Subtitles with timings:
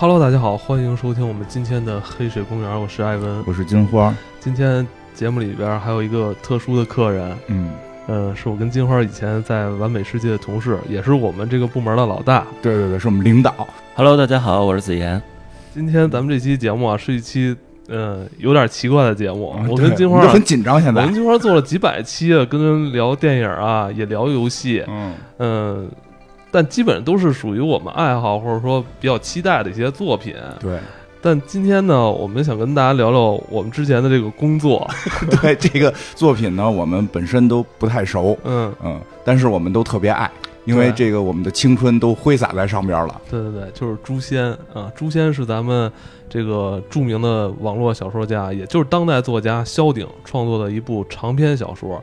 [0.00, 3.44] Hello，大家好，欢迎收听我们今天的黑水公园，我是艾文。
[3.46, 7.70] 我是金花，今天节目里边还有一个特殊的客人，嗯，
[8.06, 12.46] 呃，是我跟金花以前在完美世界的同事，也是我们这个部门的老大。
[12.62, 13.54] 对对对，是我们领导
[13.94, 15.20] ，Hello，大家好，我是子妍。
[15.74, 17.54] 今天咱们这期节目啊，是一期
[17.88, 19.54] 嗯有点奇怪的节目。
[19.68, 25.90] 我跟金花就很紧张，现在我跟，金花做了几百期啊，跟人聊电影啊，也聊游戏，嗯，嗯，
[26.50, 30.34] 但基本上都是属于我们爱好或者说比较期待的一些作品。
[30.60, 30.78] 对
[31.22, 34.88] 但今天呢，我们想跟大家聊聊我们之前的这个工作。
[35.42, 40.30] 对，这个作品呢，我们本身都不太熟，嗯，嗯，但是我们都特别爱，
[40.70, 45.90] 因为这个我们的青春都挥洒在上边了，对对对，就是诛仙啊，诛仙是咱们
[46.28, 52.02] 这个著名的网络小说家，也就是当代作家萧鼎创作的一部长篇小说。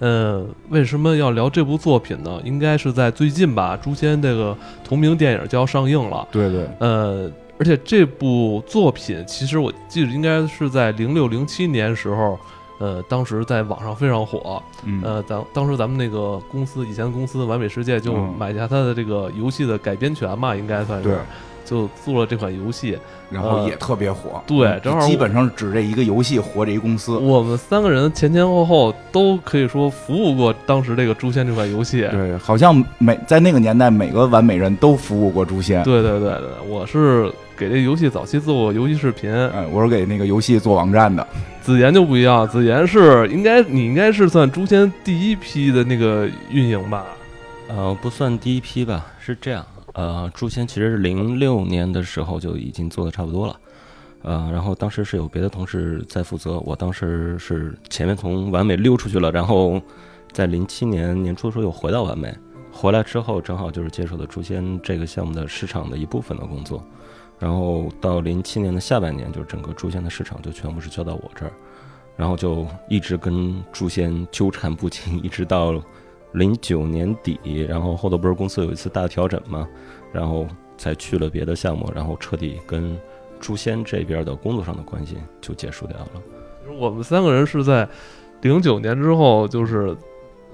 [0.00, 2.40] 嗯，为什么要聊这部作品呢？
[2.44, 6.26] 应该是在最近吧，《诛仙》这个同名电影就要上映了。
[6.30, 12.38] 对对，呃，而且这部作品其实我记得应该是在零六零七年时候，
[12.84, 14.62] 呃，当时在网上非常火。
[14.82, 21.16] 嗯，呃，当当时咱们那个公司以前的公司完美世界就嗯买下它的这个游戏的改编权嘛，应该算是对，
[21.64, 22.98] 就做了这款游戏。
[23.30, 32.06] 然后也特别火，对嗯正好基本上指这一个游戏活这一公司，我们三个人前前后后都可以说服务过当时这个《诛仙》这款游戏。
[32.12, 41.26] 对，好像每在那个年代，每个完美人都服务过诛仙，对对对对，我是给这游戏早期做过游戏视频，哎，我是给那个游戏做网站的，
[41.60, 47.04] 子妍就不一样，子妍是应该你应该是算诛仙第一批的那个运营吧？
[47.66, 49.64] 呃，不算第一批吧，是这样。
[49.94, 53.58] 呃，诛仙其实是零六年的时候就已经做的差不多了。
[54.22, 59.80] 呃，然后当时是有别的同事在负责，我当时是前面从完美溜出去了，然后
[60.32, 62.34] 在零七年年初的时候又回到完美，
[62.72, 66.82] 回来之后正好就是接手的诛仙这个项目的市场的一部分的工作，
[67.38, 71.52] 然后到零七年的下半年，就是整个诛仙的市场就全部是交到我这儿，
[72.16, 75.74] 然后就一直跟诛仙纠缠不清，一直到
[76.34, 79.66] 零九年底，然后后头不是公司有一次大调整嘛，
[80.12, 80.46] 然后
[80.76, 82.96] 才去了别的项目，然后彻底跟
[83.40, 86.10] 诛仙这边的工作上的关系就结束掉了。
[86.78, 87.88] 我们三个人是在
[88.42, 89.96] 零九年之后，就是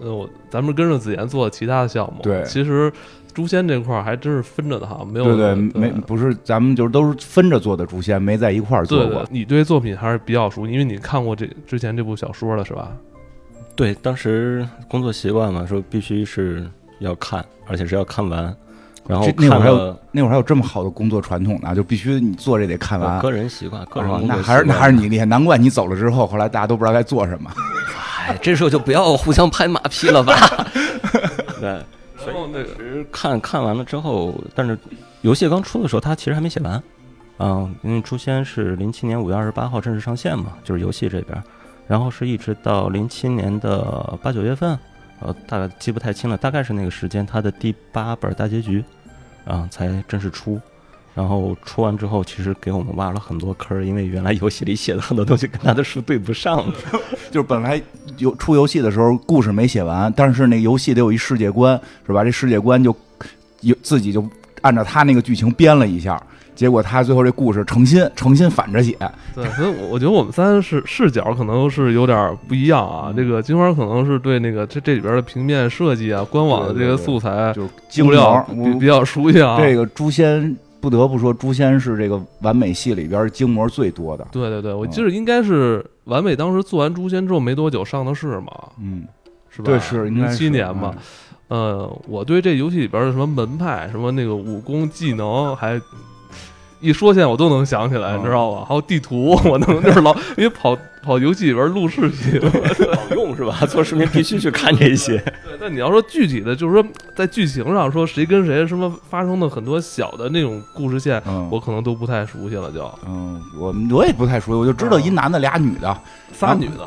[0.00, 2.22] 呃，我咱们跟着子妍做其他的项目。
[2.22, 2.92] 对其实
[3.32, 12.96] 诛仙这块儿还真是分着的哈，没有对对，对没不是咱们就是都是分着做的诛仙，没在一块儿做过对对，，你对作品还是比较熟，因为你看过这之前这部小说了是吧？
[13.74, 18.54] 对，当时工作习惯嘛，说必须是要看，而且是要看完，
[19.06, 19.96] 然后这那会儿还有。
[20.12, 23.20] 那会儿还有这么好的工作传统呢，就必须你做这得看完。
[23.20, 27.50] 个人习惯，个人那还是那还是你厉害，难怪你走了之后，后来大家都不知道该做什么。
[28.26, 30.34] 哎，这时候就不要互相拍马屁了吧？
[31.60, 31.70] 对，
[32.26, 34.76] 然后那个其实看看完了之后，但是
[35.22, 36.82] 游戏刚出的时候，他其实还没写完。
[37.38, 41.42] 嗯、因为《诛仙》是零七年五月二十八号正式上线嘛，就是游戏这边，
[41.90, 44.78] 然后是一直到零七年的八九月份，
[45.18, 48.84] 呃，大概记不太清了，大概是那个时间，它的第八本大结局
[49.44, 50.60] 啊、才正式出。
[51.16, 56.64] 然后出完之后，其实给我们挖了很多坑，因为原来游戏里写的很多东西跟他的书对不上。
[57.32, 57.82] 就是本来
[58.18, 62.22] 有出游戏的时候，故事没写完，但是那游戏得有一世界观，是吧？
[62.22, 62.96] 这世界观就
[63.62, 64.24] 有自己就
[64.62, 66.22] 按照他那个剧情编了一下，
[66.54, 68.96] 结果他最后这故事诚心诚心反着写。
[69.34, 73.12] 对，所以我我觉得我们三是视角可能是有点不一样啊。
[73.16, 79.58] 这个金花可能是对那个这这里边的平面设计啊、官网的这个素材就是精物料模比比较熟悉啊。
[79.60, 84.26] 这个诛仙不得不说，诛仙是这个完美系里边精模最多的。
[84.30, 89.04] 对对对，我记得应该是完美当时做完《诛仙》之后没多久上的市嘛，嗯，
[89.48, 89.66] 是吧？
[89.66, 90.92] 对，是零七年嘛。
[90.94, 91.02] 嗯
[91.50, 95.76] 呃，我对这游戏里边的什么门派、什么那个武功技能，还
[96.80, 98.64] 一说现在我都能想起来，哦你知道吧？
[98.68, 102.40] 还有地图， 我能就是老因为跑跑游戏里边录视频。
[102.40, 103.58] 好用是吧？
[103.66, 105.18] 做视频必须去看这些。
[105.18, 106.84] 对，但你要说具体的，就是说
[107.14, 115.96] 在剧情上说谁跟谁什么发生的很多小的那种故事线，嗯，我可能都不太熟悉了就，嗯，我我也不太熟悉，我就知道一男的俩女的。
[116.32, 116.82] 仨女的，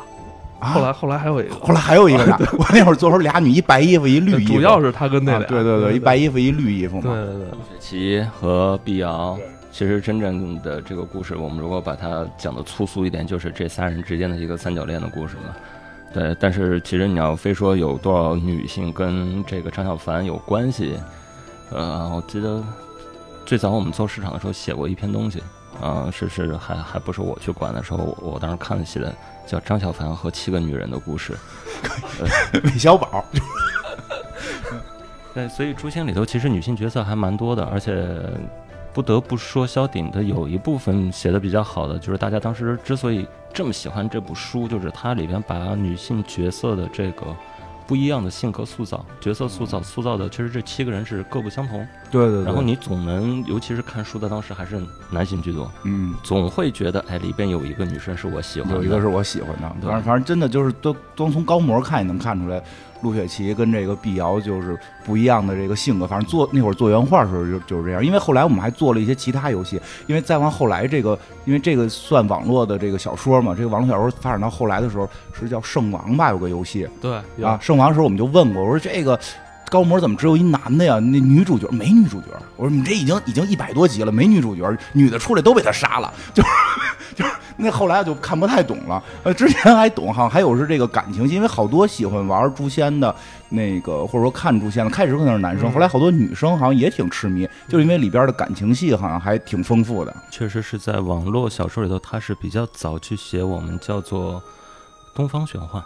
[0.58, 7.02] 啊后来后来还有一个，后来还有一个 啥，我那会儿做时候俩女，一白衣服一绿衣服，主要是他跟那啊俩，对对对，一白衣服一绿衣服嘛。
[7.14, 7.44] 对对对。
[7.50, 9.38] 雪琪和碧瑶，
[9.74, 15.52] 其实真正的这个故事，我们如果把它讲的粗俗一点，就是这仨人之间的一个三角恋的故事嘛。
[16.12, 20.96] 对，但是其实你要非说有多少女性跟这个张小凡有关系，
[21.72, 22.62] 呃，我记得
[23.44, 25.42] 最早我们做市场的时候写过一篇东西，
[25.82, 29.12] 啊、是是还还不是我去管的时候，我我当时看了写的
[29.44, 31.36] 叫张小凡和七个女人的故事。
[32.62, 33.24] 韦小宝，
[35.34, 38.08] 对，所以《诛仙》里头其实女性角色还蛮多的，而且
[38.94, 47.26] 不得不说，萧鼎的有一部分写的比较好的，就是大家当时之所以这么喜欢这部书，就是它里边把女性角色的这个
[47.88, 51.86] 不一样的性格塑造、角色塑造塑造的，其实这七个人是各不相同。
[52.10, 52.44] 对对对。
[52.44, 54.80] 然后你总能，尤其是看书的当时还是
[55.10, 59.76] 男性居多，嗯，总会觉得，哎，里边有一个女生是我喜欢的，有一个是我喜欢的。
[59.80, 62.62] 对反正反正真的就是都都从高模看也能看出来，
[63.04, 66.06] 陆雪琪跟这个碧瑶就是不一样的这个性格。
[66.06, 68.04] 反正做那会儿做原画的时候就就是这样。
[68.04, 77.14] 因为后来我们还做了一些其他游戏，因为再往后来这个，因为这个算网络的这个小说嘛，这个网络小说发展到后来的时候是叫圣王吧，有个游戏对
[77.44, 79.16] 啊，圣王的时候我们就问过，我说这个。
[79.70, 81.00] 高模怎么只有一男的呀？
[81.00, 82.26] 那女主角没女主角。
[82.56, 86.48] 我说你这已经已经一百多集了，没女主角，女的出来都被他杀了，就是
[87.16, 89.02] 就是那后来就看不太懂了。
[89.22, 93.14] 呃，之前还懂，好像还有是这个感情戏，因为好多喜欢玩诛仙的
[93.50, 100.14] 那个，或者说看诛仙的，开始可能是男生，嗯后来好多女生好像也挺痴迷，就是因为里边的感情戏好像还挺丰富的。
[100.30, 104.42] 确实是在网络小说里头，他是比较早去写我们叫做
[105.14, 105.82] 东方玄幻。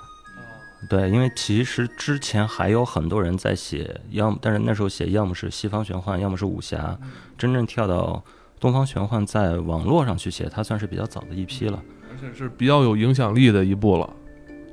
[0.89, 6.97] 对，因为其实之前还有很多人在写，要么但是那时候写要么是西方玄幻，要么是武侠，
[7.37, 8.23] 真正跳到
[8.61, 11.83] 东方玄幻，在网络上去写，它算是比较早的一批了。
[12.11, 14.11] 而且是比较有影响力的一部了。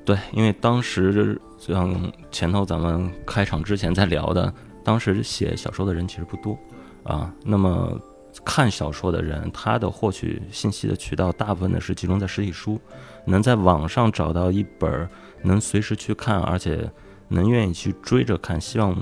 [0.04, 4.54] 对，因为当时就像前头咱们开场之前在聊的，
[4.84, 6.58] 当时写小说的人其实不多
[7.04, 7.34] 啊。
[7.44, 8.00] 那么
[8.44, 12.80] 看小说的人，他的获取信息的渠道大部分的是集中在实体书，
[13.26, 15.08] 能在网上找到一本
[15.42, 16.90] 能随时去看，而且
[17.28, 18.96] 能愿意去追着看，希望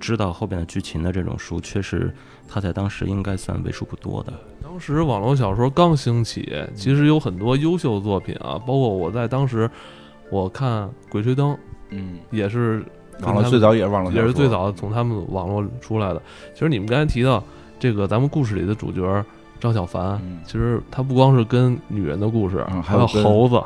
[0.00, 2.12] 知道后边的剧情的这种书，确实
[2.48, 4.32] 他在当时应该算为数不多的。
[4.62, 9.70] 当时网络小说刚兴起，其实有很多优秀作品啊，包括我在当时
[10.30, 11.52] 我看《鬼吹灯》
[11.90, 12.84] 嗯，也是
[13.20, 16.20] 网络最早也是网络小说，也是最早从他们网络出来的。
[16.52, 17.42] 其实你们刚才提到
[17.78, 19.24] 这个咱们故事里的主角
[19.64, 20.38] 张小凡，嗯。
[20.44, 23.62] 其实他不光是跟女人的故事，还有嗯还有跟猴子，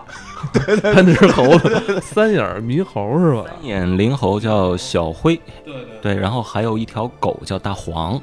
[0.95, 3.45] 他那是猴子， 三眼猕猴是吧？
[3.51, 5.35] 三眼灵猴叫小灰，
[5.65, 8.19] 对对，对，然后还有一条狗叫大黄，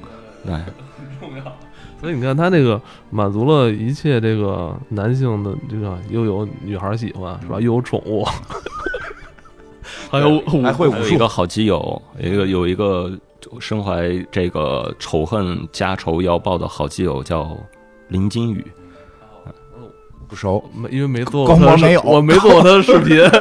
[0.45, 0.53] 对。
[1.19, 1.43] 重要。
[1.99, 2.79] 所以你看，他那个
[3.09, 7.55] 满足了一切这个男性的这个，又有女孩喜欢是吧？
[7.59, 8.23] 又有宠物，
[10.11, 13.11] 还有还会武术还有一个好基友，有一个有一个
[13.59, 17.57] 身怀这个仇恨家仇要报的好基友叫
[18.09, 18.65] 林金宇，
[20.27, 23.19] 不熟，没因为没做高过他的视模没有 我没做过他的视频。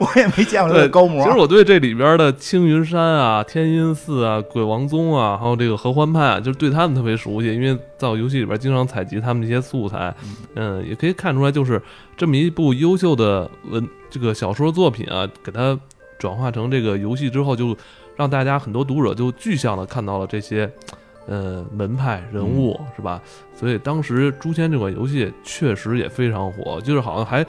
[0.00, 1.22] 我也没见过他的高模。
[1.22, 10.14] 其实我对这里边的青云山啊、天音寺啊、鬼王宗啊，还有这个合欢派啊，就是对他们特别熟悉，因为在我游戏里边经常采集他们这些素材。
[10.54, 11.82] 嗯，也可以看出来，就是
[12.16, 15.78] 这么一部优秀的文这个小说作品啊，给它
[16.18, 17.76] 转化成这个游戏之后，就
[18.20, 20.70] 让大家很多读者就具象的看到了这些。
[21.26, 23.22] 呃，门派人物、是吧？
[23.54, 27.46] 所以当时《诛仙》这款游戏确实也非常火，就是好像还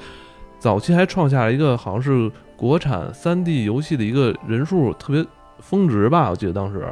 [0.60, 5.26] 早期还创下了一个好像是国产三 D 游戏的一个人数特别
[5.60, 6.86] 峰值吧，我记得当时。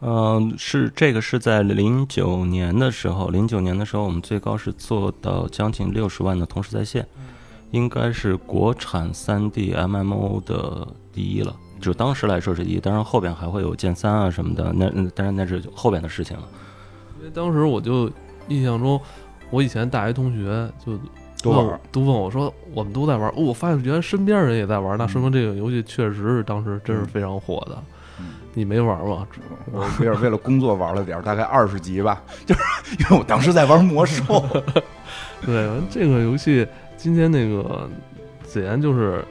[0.00, 7.06] 嗯、是这个是在零九年的时候，零九年的时候我们最高是做到将近六十万的同时在线，
[7.72, 11.54] 应该是国产三 D MMO 的第一了。
[11.80, 16.42] 就当时来说是第一，当然后边还会有剑三啊什么的，那嗯当然那是后边的事情了。
[17.18, 18.10] 因为当时我就
[18.48, 19.00] 印象中，
[19.50, 20.98] 我以前大学同学就
[21.42, 27.76] 都问我都问我说，我们都在玩，哦，我发现原来身边人也在玩，那说明这个游戏确实是当时真是非常火的。
[28.20, 29.24] 嗯你没玩吗？
[29.70, 32.60] 我有点为了工作玩了点，大概二十级吧，就是
[32.98, 34.44] 因为我当时在玩魔兽。
[35.46, 36.66] 对，这个游戏
[36.96, 37.88] 今天那个
[38.42, 39.24] 子妍就是，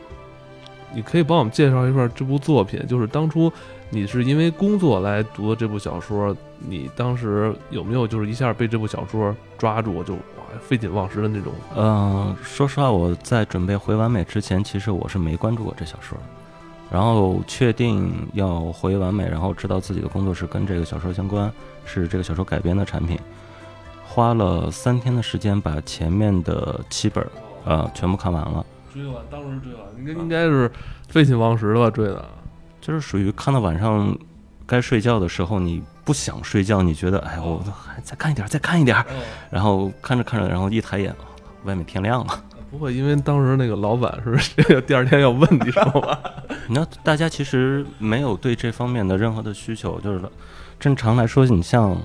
[0.94, 3.52] 你可以帮我们介绍一下这部作品，就是当初
[3.90, 10.20] 你是因为工作来读的这部小说，你当时有没有就是一下被这部小说抓住，就哇
[10.62, 11.54] 废寝忘食的那种？
[11.76, 16.18] 嗯、说实话，我在准备回完美之前，其实我是没关注过这小说。
[16.90, 21.52] 然后确定要回完美，然后知道自己的工作是跟这个小说相关，
[21.84, 23.20] 是这个小说改编的产品，
[24.06, 27.26] 花了三天的时间把前面的七本
[27.66, 28.66] 呃全部看完了。
[28.98, 30.72] 追完，当时追完，应该应该是
[31.08, 31.90] 废寝忘食的吧？
[31.90, 32.26] 追的。
[32.82, 34.18] 就是属于看到晚上
[34.66, 39.06] 该睡觉的时候，你不想睡觉，你觉得哎，我还再看一点儿，再看一点儿，
[39.50, 41.14] 然后看着看着，然后一抬眼，
[41.64, 42.44] 外面天亮了。
[42.70, 46.20] 不会，因为当时那个老板是这个第二天要问你什么吧？
[46.68, 50.22] 那大家其实没有对这方面的任何的需求，就是
[50.78, 51.98] 正常来说，你像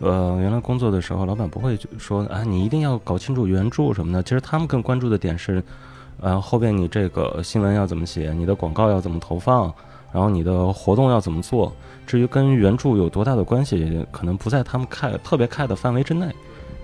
[0.00, 4.22] 呃原来工作的时候，老板不会说啊你一定要搞清楚原著什么的。
[4.22, 5.62] 其实他们更关注的点是，
[6.20, 9.72] 呃后后边你这个新闻要怎么写，你的广告要怎么投放，
[10.12, 11.72] 然后你的活动要怎么做，
[12.06, 16.34] 至于跟原著有多大的关系，可能不在他们看特别看的范围之内，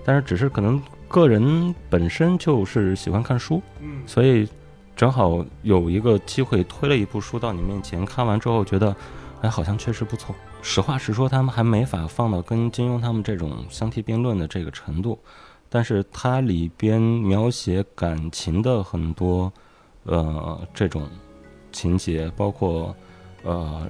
[0.05, 4.47] 但是只是可能个人本身就是喜欢看书，嗯所以
[4.95, 8.95] 正好有一个机会推了一部书到你面前，看完之后觉得，
[9.41, 10.35] 哎，好像确实不错。
[10.61, 15.19] 实话实说，他们还没法放到跟金庸他们这种相提并论的这个程度，
[15.73, 19.51] 但是它里边描写感情的很多，
[20.03, 21.09] 呃，这种
[21.71, 22.95] 情节，包括
[23.41, 23.87] 呃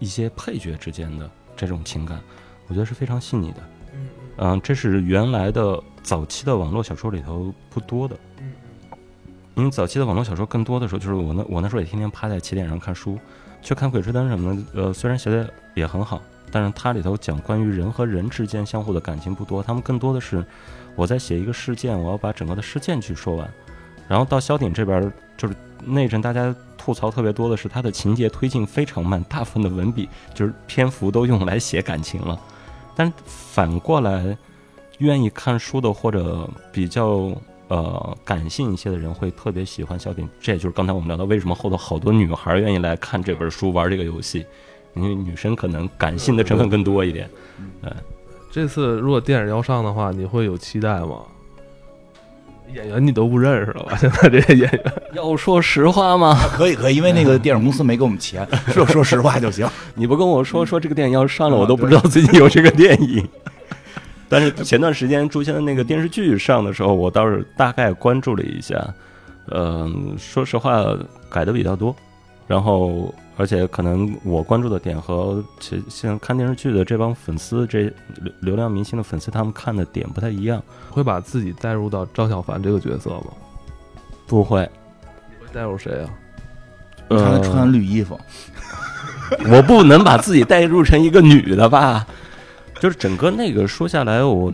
[0.00, 2.18] 一些配角之间的这种情感，
[2.66, 3.58] 我觉得是非常细腻的。
[3.92, 8.16] 嗯嗯、这是原来的早期的网络小说里头不多的。
[8.40, 8.50] 嗯
[9.54, 13.18] 因为早期的网络小说更多的时候，就是我那我那时候也天天趴在起点上看书，
[13.60, 14.82] 去看《鬼吹灯》什么的。
[14.82, 20.42] 呃，虽然写的也很好，但是它里头讲关于人和人之间相互的感情不多，他们更多的是
[20.94, 23.48] 我在写一个事件，我要把整个的事件去说完。
[24.08, 32.38] 然后到萧鼎这边儿，就是那阵大家吐槽特别多的是他的情节推进非常慢，大部分的文笔就是篇幅都用来写感情了。
[32.94, 34.36] 但反过来，
[34.98, 37.32] 愿意看书的或者比较
[37.68, 44.44] 呃感性一些的人会特别喜欢萧鼎，这也就是刚才我们聊到为什么后头好多女孩愿意来看这本书玩这个游戏，
[44.94, 47.30] 因为女生可能感性的成分更多一点。
[48.52, 51.16] 这次如果电影要上的话，你会有期待吗？
[52.74, 53.96] 演员你都不认识了吧？
[54.00, 56.38] 现在这些演员，要说实话吗？
[56.52, 59.66] 可以可以，因为那个电影公司没给我们钱， 说说实话就行。
[59.94, 63.26] 你不跟我说说这个电影要上了，我都不知道最近有这个电影。
[64.28, 68.76] 但是前段时间出现的那个电视剧上的时候，我倒是大概关注了一下。
[69.50, 70.84] 嗯、说实话
[71.30, 71.94] 改的比较多，
[72.46, 77.84] 然后而且可能我关注的点和其像看电视剧的这帮粉丝，这
[78.20, 80.62] 流流量明星的粉丝，他们看的点不太一样。
[80.90, 83.26] 会把自己带入到张小凡这个角色吗？
[84.26, 84.62] 不会，
[85.40, 86.10] 会带入谁啊？
[87.08, 88.18] 他呃穿绿衣服，
[89.50, 92.06] 我不能把自己代入成一个女的吧？
[92.80, 94.52] 就是整个那个说下来，我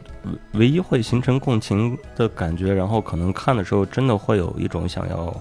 [0.53, 5.35] 唯一会形成共情的感觉，然后可能看的时候真的会有一种想要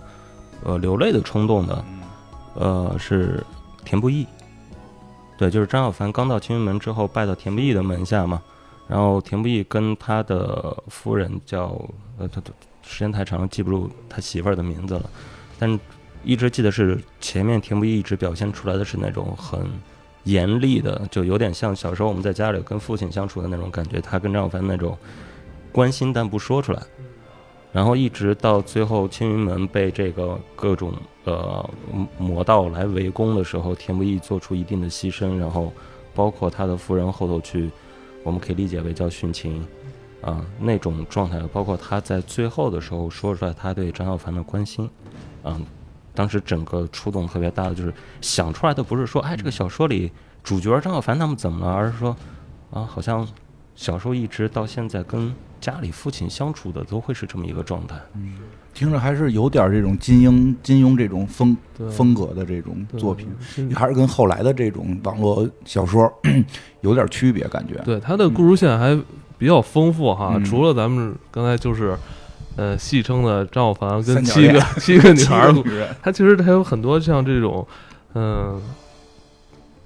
[0.63, 1.83] 呃流泪的冲动的，
[2.57, 3.43] 呃是
[3.85, 4.25] 田不易。
[5.37, 8.41] 对，就是张小凡刚到青云门之后拜到田不易的门下嘛，
[8.87, 11.79] 然后田不易跟他的夫人叫
[12.17, 15.09] 呃，他他时间太长记不住他媳妇儿的名字了，
[15.59, 15.79] 但
[16.23, 19.61] 一直记得是前面田不易一直表现出来的是那种很
[20.23, 24.01] 严厉的，就有点像小时候我们在家里跟父亲相处的那种感觉。
[24.01, 24.97] 他跟张小凡那种
[25.71, 26.81] 关心但不说出来，
[27.71, 30.93] 然后一直到最后青云门被这个各种
[31.25, 31.69] 呃
[32.17, 35.71] 魔道来围攻的时候，田不易做出一定的牺牲，然后
[36.13, 37.69] 包括他的夫人后头去，
[38.23, 39.65] 我们可以理解为叫殉情。
[40.19, 44.89] 啊、那种状态，包括他在最后的时候说出来他对张小凡的关心，
[45.43, 45.61] 啊、
[46.13, 50.11] 当时整个触动特别大的，就是想出来的不是说，哎，这个小说里
[50.43, 52.17] 主角张小凡他们怎么了，而是说，
[52.71, 53.25] 啊，好像
[53.75, 55.31] 小时候一直到现在跟
[55.67, 57.97] 家里父亲相处的都会是这么一个状态。
[58.73, 61.57] 听着还是有点这种金庸金庸这种风
[61.91, 63.73] 风格的这种作品，对。
[63.75, 66.09] 还是跟后来的这种网络小说
[66.79, 67.73] 有点区别，感觉。
[67.83, 68.97] 对他的故事线还
[69.37, 70.45] 比较丰富哈，嗯。
[70.45, 71.97] 除了咱们刚才就是，
[72.55, 75.53] 呃，戏称的张小凡跟七个七个女孩儿
[76.01, 77.67] 他其实还有很多像这种，
[78.13, 78.61] 嗯、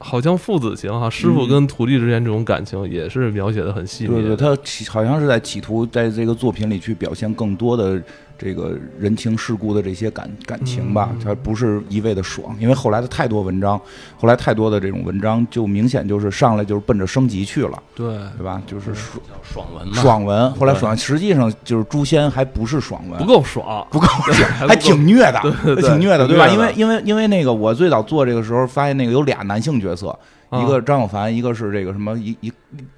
[0.02, 4.36] 好像父子情哈，师傅嗯跟徒弟之间这种感情也是描写的很细腻对对。
[4.36, 8.02] 他企好像是在企图在这个作品里去表现更多的
[8.44, 13.80] 这个人情世故的这些感感情吧嗯，他不是一味的爽，因为后来的太多文章，
[14.18, 18.08] 后来太多的这种文章就明显就是上来就是奔着升级去了，对，
[18.38, 18.60] 对吧？
[18.66, 25.40] 就是爽爽文嘛，爽文，后来爽，实际上就是诛仙还不是爽文，不够爽，不够爽 还挺虐的，
[25.80, 26.48] 挺虐的，对吧？
[26.48, 30.18] 因为因为因为那个我最早做这个时候，发现那个有俩男性角色，啊
[30.52, 32.52] 一个张小凡，一个是这个什么一一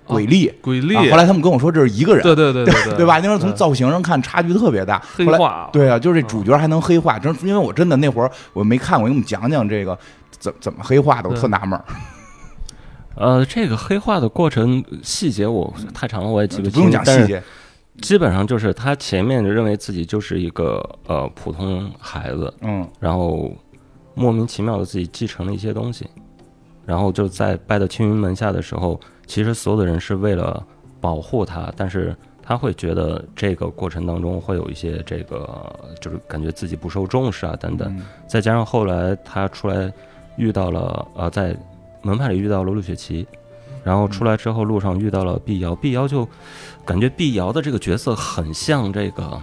[0.06, 0.52] 鬼力。
[0.62, 3.18] 鬼力，啊后来他们跟我说这是一个人，对对对对对，对吧？
[3.18, 5.02] 那时候从造型上看差距特别大。
[5.16, 9.98] 黑化，对啊，就是这主角还能黑化，真因为我真的那会儿我没看过，给我们讲讲这个
[10.32, 11.86] 怎怎么黑化的，我特纳闷儿。
[13.16, 16.72] 呃，这个黑化的过程细节我太长了，我也记不清。
[16.74, 17.44] 不用讲细节，
[18.02, 23.56] 基本上就是他前面就认为自己就是一个呃普通孩子，嗯然后
[24.16, 26.08] 莫名其妙的自己继承了一些东西，
[26.86, 30.66] 然后就在拜到青云门下的时候，其实所有的人是为了
[31.00, 39.92] 保护他，但是他会觉得这个过程当中会有一些这个就是感觉自己不受重视啊等等，嗯再加上后来他出来
[40.38, 41.56] 遇到了呃在
[42.02, 43.28] 门派里遇到了陆雪琪。
[43.86, 46.26] 然后出来之后，路上遇到了碧瑶，碧瑶就
[46.86, 49.42] 感觉碧瑶的这个角色很像这个，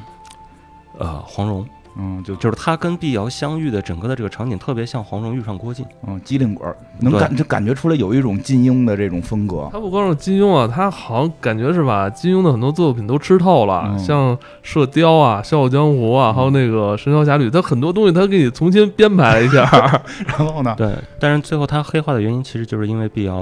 [0.98, 5.84] 呃，黄蓉，嗯，就就是他跟碧瑶相遇的整个的这个场景特别像黄蓉遇上郭靖。
[6.06, 9.68] 嗯机灵鬼儿，能感就感觉出来有一种金庸的这种风格。
[9.72, 19.62] 他不光是金庸啊，他好像感觉是把金庸的很多作品都吃透了，嗯像《射雕》啊、《笑傲江湖》啊，嗯还有那个《神雕侠侣》，他很多东西他给你重新编排了一下。
[20.26, 23.34] 然后呢，对，但是最后他黑化的原因，其实就是因为碧瑶，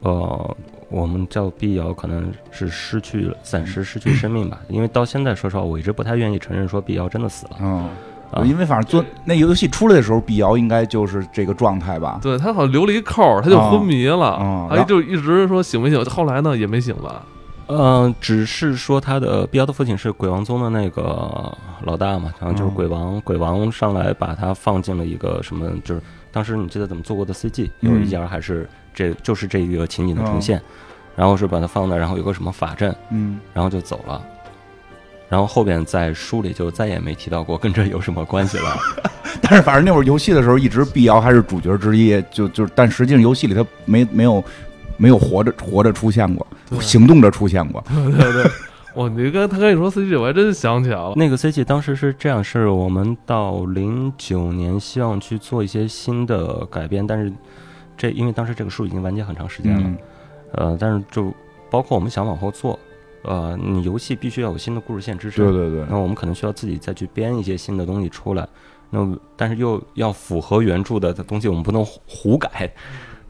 [0.00, 0.56] 呃，
[0.92, 4.60] 我们叫碧瑶，可能是失去了，暂时失去生命吧。
[4.68, 7.56] 因为到现在，说实话，我一直不太愿意承认说碧瑶真的死了。
[7.60, 7.88] 嗯，
[8.30, 12.20] 啊因为反正做那游戏出来的时候，碧瑶应该就是这个状态吧。
[12.22, 17.24] 对他好像留了一扣儿，他就昏迷了，啊啊他就一直说醒没醒，后来呢也没醒吧。
[17.68, 21.50] 嗯，只是说他的碧瑶的父亲是鬼王宗的那个
[21.84, 30.60] 老大嘛，然后就是嗯鬼王，鬼王上来把他放进了一个什么，就是当时你记得怎么做过的 CG，有嗯一家还是这就是这个情景的重现，
[31.16, 34.22] 然后是把它放那，然后有个什么法阵，嗯，然后就走了。
[35.28, 38.76] 然后后边在书里就再也没提到过跟这有什么关系了。
[39.40, 44.44] 但是反正那会儿游戏的时候，一直碧瑶还是主角之一，就就但实际上游戏里他没没有
[44.98, 46.46] 没有活着活着出现过，
[46.82, 47.82] 行动着出现过。
[47.88, 48.50] 对对对，
[48.96, 51.14] 哇，你刚他跟你说 CG，我还真想起来了。
[51.16, 57.32] 那个 CG 当时是这样，是我们到零九年希望去做一些新的改编，但是
[58.02, 59.98] 这因为当时这个书已经完结很长时间了，嗯。
[60.54, 61.32] 呃，但是就
[61.70, 62.76] 包括我们想往后做，
[63.22, 68.44] 呃，你游戏必须要有新的故事线支撑，对对对，那我们可能需要自己再去编一些新的东西出来，
[68.90, 72.74] 那但是又要符合原著的东西，我们不能胡胡改，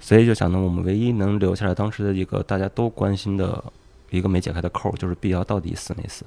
[0.01, 3.63] 所以就想呢，我们唯一能留下来当时的一个大家都关心的
[4.09, 6.25] 一个没解开的扣，就是碧瑶到底死没死，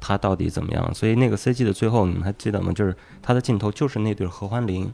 [0.00, 0.94] 他到底怎么样？
[0.94, 2.72] 所以那个 CG 的最后，你们还记得吗？
[2.72, 4.90] 就是他的镜头就是那对合欢铃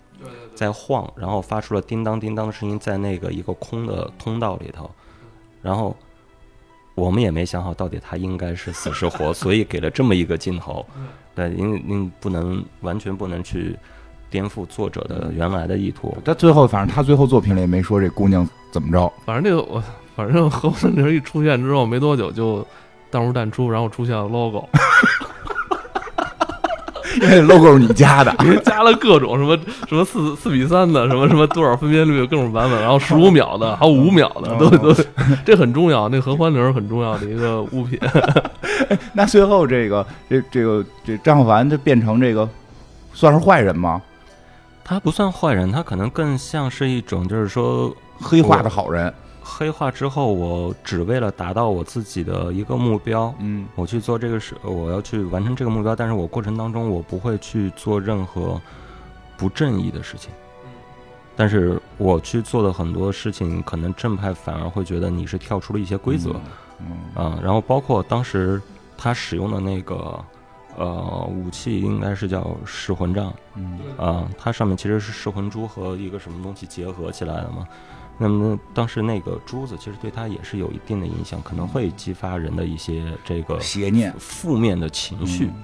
[0.54, 4.90] 在晃，然后发出了叮当叮当的声音，在那个一个空的通道里头，
[5.62, 5.96] 然后。
[6.96, 10.84] 我们也没想好到底他应该是死是活， 所以给了这么一个镜头。
[11.34, 13.74] 对，因为您不能完全不能去
[14.28, 16.14] 颠覆作者的原来的意图。
[16.22, 19.10] 他最后反正他最后作品里也没说这姑娘怎么着。
[19.24, 19.82] 反正这个我，
[20.14, 22.66] 反正何文玲一出现之后没多久就
[23.08, 24.68] 淡入淡出，然后出现了 logo，
[27.16, 34.94] 因 为 logo 是你加的，因为加了各种什么什么四四比三的，什么什么多少分辨率各种版本，然后十五秒的，还有五秒的，都都
[35.44, 37.98] 这很重要，那合欢铃很重要的一个物品。
[39.12, 42.48] 那最后这个这这个这张小凡就变成这个
[43.12, 44.00] 算是坏人吗？
[44.84, 49.12] 他不算坏人，他可能更像是一种，就是说黑化的好人。
[49.50, 58.60] 黑化之后，我只为了达到我自己的一个目标，嗯我去做这个事，我要去完成这个目标，但是我过程当中我不会去做任何
[59.36, 60.30] 不正义的事情。
[60.64, 60.70] 嗯
[61.36, 66.38] 但是我去做的很多事情，可能正派反而会觉得你是跳出了一些规则。
[66.78, 68.60] 嗯啊，然后包括当时
[68.96, 70.22] 他使用的那个
[70.76, 77.66] 呃武器，应该是叫噬魂杖嗯啊，它上面其实是噬魂珠和一个什么东西结合起来的嘛。
[78.20, 85.46] 那么当时那个珠子其实对他也是有一定的影响，可能会激发人的一些这个邪念负面的情绪。
[85.46, 85.54] 嗯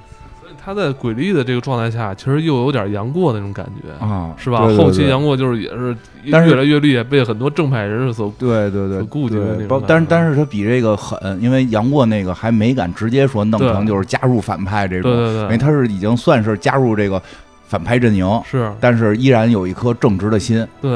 [0.64, 4.60] 他在鬼力的这个状态下，其实又有点杨过那种感觉，啊，是吧？
[4.60, 5.94] 对对对后期杨过就是也是
[6.30, 9.36] 但是越来越厉害，被很多正派人士所对对对，所顾忌
[9.68, 17.20] 包但是但是他比这个狠，因为杨过那个还没敢直接说弄成就是加入反派这种，对对对因为他是已经算是加入这个
[17.66, 18.72] 反派阵营，是。
[18.80, 20.66] 但是依然有一颗正直的心。
[20.80, 20.90] 对，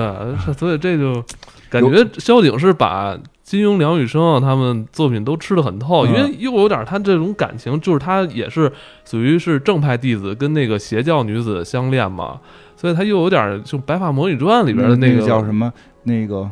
[0.56, 1.22] 所以这就
[1.68, 8.70] 感觉萧鼎是把金庸、梁羽生啊他们作品都吃得很透，嗯因为又有点他这种感情，就是他也是
[9.04, 12.38] 属于是正派弟子跟那个邪教女子相恋嘛，
[12.76, 15.72] 所以他又有点就《白发魔女传》里边的那个叫什么？
[16.04, 16.48] 那个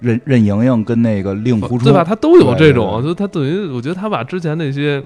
[0.00, 2.04] 任任盈盈跟那个令狐冲，对吧？
[2.04, 5.02] 他都有这种，就他等于我觉得他把之前那些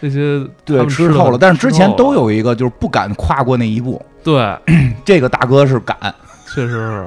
[0.00, 4.56] 那些他对们吃透了，但是之前都有一个就是不敢跨过那一步，对，
[5.04, 5.96] 这个大哥是敢，
[6.54, 7.06] 确实是。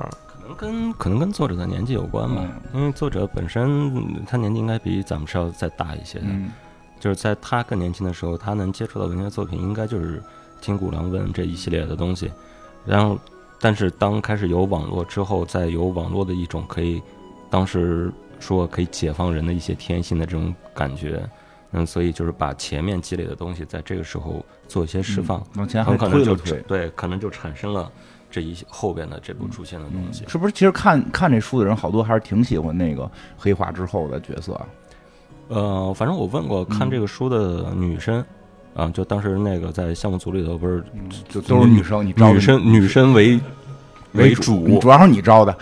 [0.58, 2.42] 可能跟可能跟作者的年纪有关吧，
[2.74, 6.52] 因为作者本身嗯他年纪应该比咱们是要再大一些的，嗯。
[6.98, 10.18] 就是在他更年轻的时候，他能接触到文学作品，应该就是
[10.62, 12.32] 《金谷良问》这一系列的东西。
[12.86, 13.20] 然后，
[13.60, 17.04] 但是当开始有网络之后，再有网络的一种可以，
[17.56, 21.24] 当时说可以解放人的一些天性的这种感觉，
[21.72, 26.36] 嗯，所以就是把前面积累的东西，在这个时候做一些释放，往前还很可能就。
[26.68, 27.90] 对，可能就产生了
[28.30, 30.26] 这一后边的这部出现的东西。
[30.28, 30.52] 是不是？
[30.52, 34.60] 其实看看这书的人，好多还是挺喜欢那个黑化之后的角色。
[35.48, 38.22] 呃，反正我问过看嗯这个书的女生，
[38.74, 40.84] 啊，就当时那个在项目组里头不是
[41.30, 43.40] 就都是女生，你招的女生女生为
[44.12, 45.58] 为主，主要是你招的，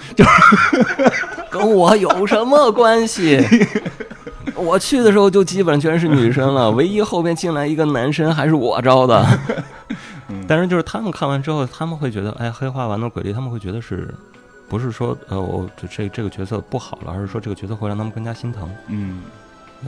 [1.53, 3.39] 跟我有什么关系？
[4.57, 9.23] 我去的时候就基本全是女生了， 唯一后边进来一个男生还是我招的。
[10.47, 14.13] 但是就是他们看完之后，他们会觉得，哎，黑化完的鬼力，他们会觉得是，
[14.67, 18.69] 不是说呃，我这这个角色不好了，而是说这个角色会让他们更加心疼。
[18.87, 19.21] 嗯，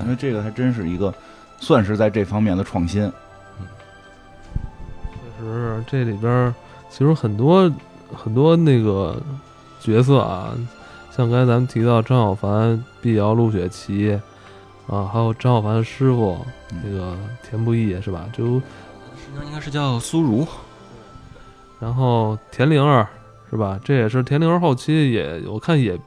[0.04, 1.14] 因为这个还真是一个，
[1.60, 3.04] 算是在这方面的创新。
[3.60, 3.68] 嗯
[5.40, 6.54] 确实，这里边
[6.90, 7.72] 其实很多
[8.16, 9.22] 很多那个
[9.80, 10.54] 角色啊，
[11.16, 14.20] 像刚才咱们提到张小凡、碧瑶、陆雪琪
[14.88, 16.38] 啊，还有张小凡的师傅
[16.84, 18.28] 那个田不易是吧？
[18.34, 18.62] 就
[19.34, 20.46] 那应该是叫苏如，
[21.80, 23.08] 然后田灵儿
[23.50, 23.80] 是吧？
[23.82, 25.98] 这也是田灵儿后期也我看也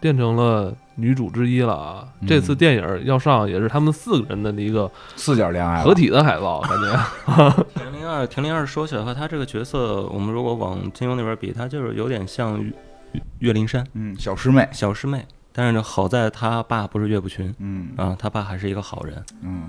[0.00, 2.08] 变成了女主之一了啊。
[2.20, 7.64] 嗯这次电影要上也是他们四个人的一个四角恋爱合体的海报，感觉。
[7.76, 12.60] 田灵儿，田灵儿说起来的话，她这个角色，我们如果往金庸那边比，她就是有点像
[13.12, 17.54] 岳岳灵珊嗯，小师妹，小师妹，但是呢，好在她爸不是岳不群。
[17.58, 17.90] 嗯。
[17.96, 19.24] 啊，她爸还是一个好人。
[19.42, 19.68] 嗯。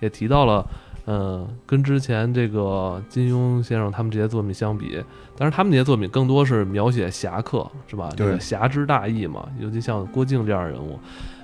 [0.00, 0.64] 也提到了，
[1.06, 5.02] 呃，跟之前这个金庸先生他们这些作品相比，
[5.36, 8.08] 但是他们这些作品更多是描写侠客，是吧？
[8.16, 8.26] 对。
[8.26, 10.98] 这个侠之大义嘛，尤其像郭靖这样的人物，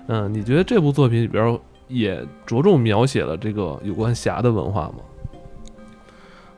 [0.06, 4.96] 嗯、你觉得这部作品里边也着重描写了这个有关侠的文化吗？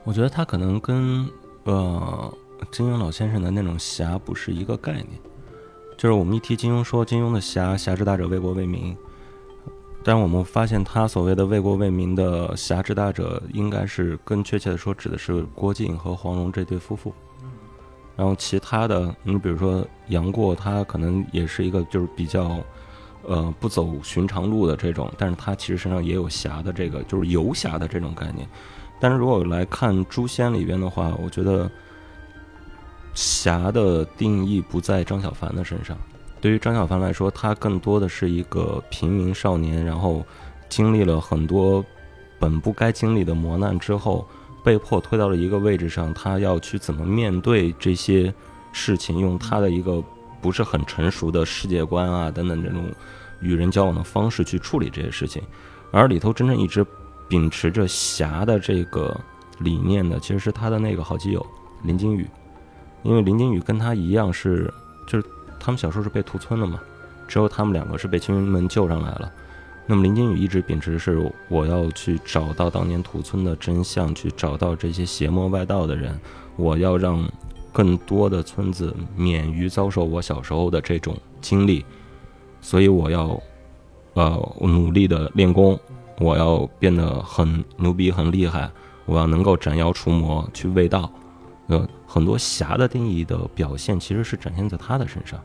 [0.04, 1.28] 我觉得他可能跟
[1.64, 2.32] 呃
[2.70, 5.08] 金庸老先生的那种侠不是一个概念。
[5.96, 8.96] 就是我们一提金庸，说金庸的侠，侠之大者为国为民。
[10.04, 17.12] 但我们发现，他所谓的为国为民的侠之大者，应该是更确切的说，指的是郭靖和黄蓉这对夫妇。
[18.14, 22.58] 然后其他的，你比如说杨过，他可能也是一个就是比较，
[23.24, 28.48] 呃，不走寻常路的这种，但是他其实身上也有侠的这个，就是游侠的这种概念。
[29.00, 31.70] 但是如果来看《诛仙》里边的话，我觉得
[33.16, 35.98] 侠的定义不在张小凡的身上。
[36.40, 40.24] 对于张小凡来说，他更多的是一个平民少年，然后
[40.68, 41.84] 经历了很多
[42.38, 44.28] 本不该经历的磨难之后，
[44.62, 48.32] 被迫推到了一个位置上，他要去怎么面对这些
[48.70, 50.02] 事情，用他的一个
[50.42, 52.84] 不是很成熟的世界观啊等等这种
[53.40, 55.42] 与人交往的方式去处理这些事情。
[55.90, 56.84] 而里头真正一直
[57.28, 59.18] 秉持着侠的这个
[59.58, 61.44] 理念的，其实是他的那个好基友
[61.82, 62.28] 林金羽，
[63.06, 64.72] 因为林金羽跟他一样是，
[65.06, 65.26] 就是
[65.60, 66.80] 他们小时候是被屠村了嘛，
[67.28, 69.32] 只有他们两个是被青云门救上来了。
[69.86, 76.18] 那么林金羽一直秉持是我要去找到当年屠村的真相，去找到这些邪魔外道的人，
[76.56, 77.24] 我要让
[77.72, 81.84] 更多的村子免于遭受我小时候的这种经历，
[82.60, 83.40] 所以我要
[84.14, 85.78] 呃努力的练功，
[86.18, 88.68] 我要变得很牛逼、很厉害，
[89.04, 91.08] 我要能够斩妖除魔，去卫道。
[91.68, 95.38] 呃，很多侠的定义的表现其实是展现在他的身上。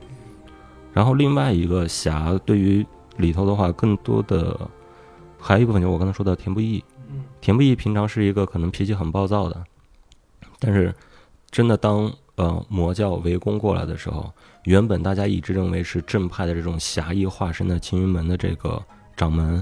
[0.94, 2.86] 然后另外一个侠对于
[3.18, 4.58] 里头的话，更多的
[5.38, 6.82] 还有一部分就是我刚才说的田不易。
[7.42, 9.64] 田不易平常是一个可能脾气很暴躁的，
[10.60, 10.96] 但是
[11.50, 14.32] 真的当呃魔教围攻过来的时候，
[14.64, 18.82] 原本大家一直认为是正派的这种侠义化身的青云门的这个
[19.18, 19.62] 掌门，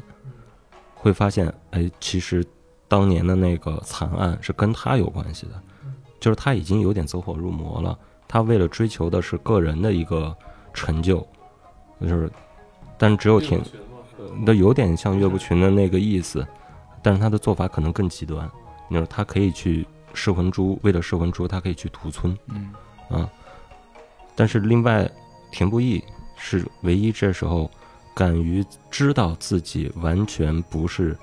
[0.94, 2.46] 会发现，哎，其实
[2.88, 5.60] 当年的那个惨案是跟他有关系的，
[6.20, 7.98] 就是他已经有点走火入魔了。
[8.28, 10.36] 他为了追求的是个人的一个
[10.72, 11.26] 成就，
[12.00, 12.32] 就是，
[12.96, 13.60] 但只有田，
[14.46, 16.46] 那有点像岳不群的那个意思，
[17.02, 18.48] 但是他的做法可能更极端，
[18.92, 22.72] 就是他可以去噬魂珠，为了噬魂珠，他可以去屠村，嗯
[23.10, 23.28] 啊，
[24.36, 25.10] 但是另外，
[25.52, 26.04] 田不易
[26.36, 27.68] 是唯一这时候
[28.14, 31.18] 敢于知道自己完全不是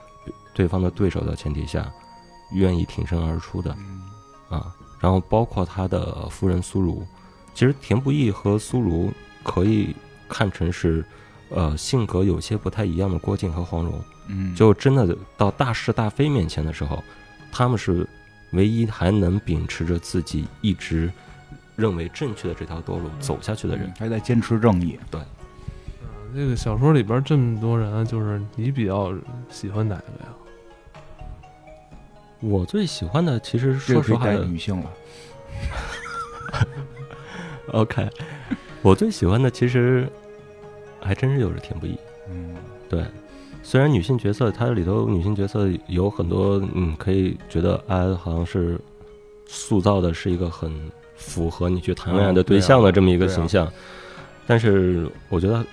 [0.52, 1.88] 对方的对手的前提下，
[2.50, 3.78] 愿意挺身而出的啊。
[5.06, 7.00] 然后包括他的夫人苏如，
[7.54, 9.08] 其实田不易和苏如
[9.44, 9.94] 可以
[10.28, 11.04] 看成是，
[11.48, 14.02] 呃，性格有些不太一样的郭靖和黄蓉。
[14.26, 17.00] 嗯，就真的到大是大非面前的时候，
[17.52, 18.04] 他们是
[18.50, 21.08] 唯一还能秉持着自己一直
[21.76, 23.94] 认为正确的这条道路走下去的人。
[23.96, 24.98] 还在坚持正义。
[25.08, 25.20] 对
[26.34, 29.14] 这个小说里边这么多人，就是你比较
[29.50, 30.34] 喜欢哪个呀？
[32.46, 34.90] 我最喜欢的，其实说实话的女性了。
[37.72, 38.08] OK，
[38.82, 40.08] 我最喜欢的其实
[41.00, 41.98] 还真是就是田不易。
[42.30, 42.54] 嗯
[42.88, 43.04] 对，
[43.62, 48.80] 虽然女性角色它里头女性角色有很多，嗯，可以觉得啊，好像是
[49.46, 50.72] 塑造的是一个很
[51.16, 53.70] 符合你去谈恋爱的对象的这么一个形象，
[54.46, 55.66] 但是我觉得，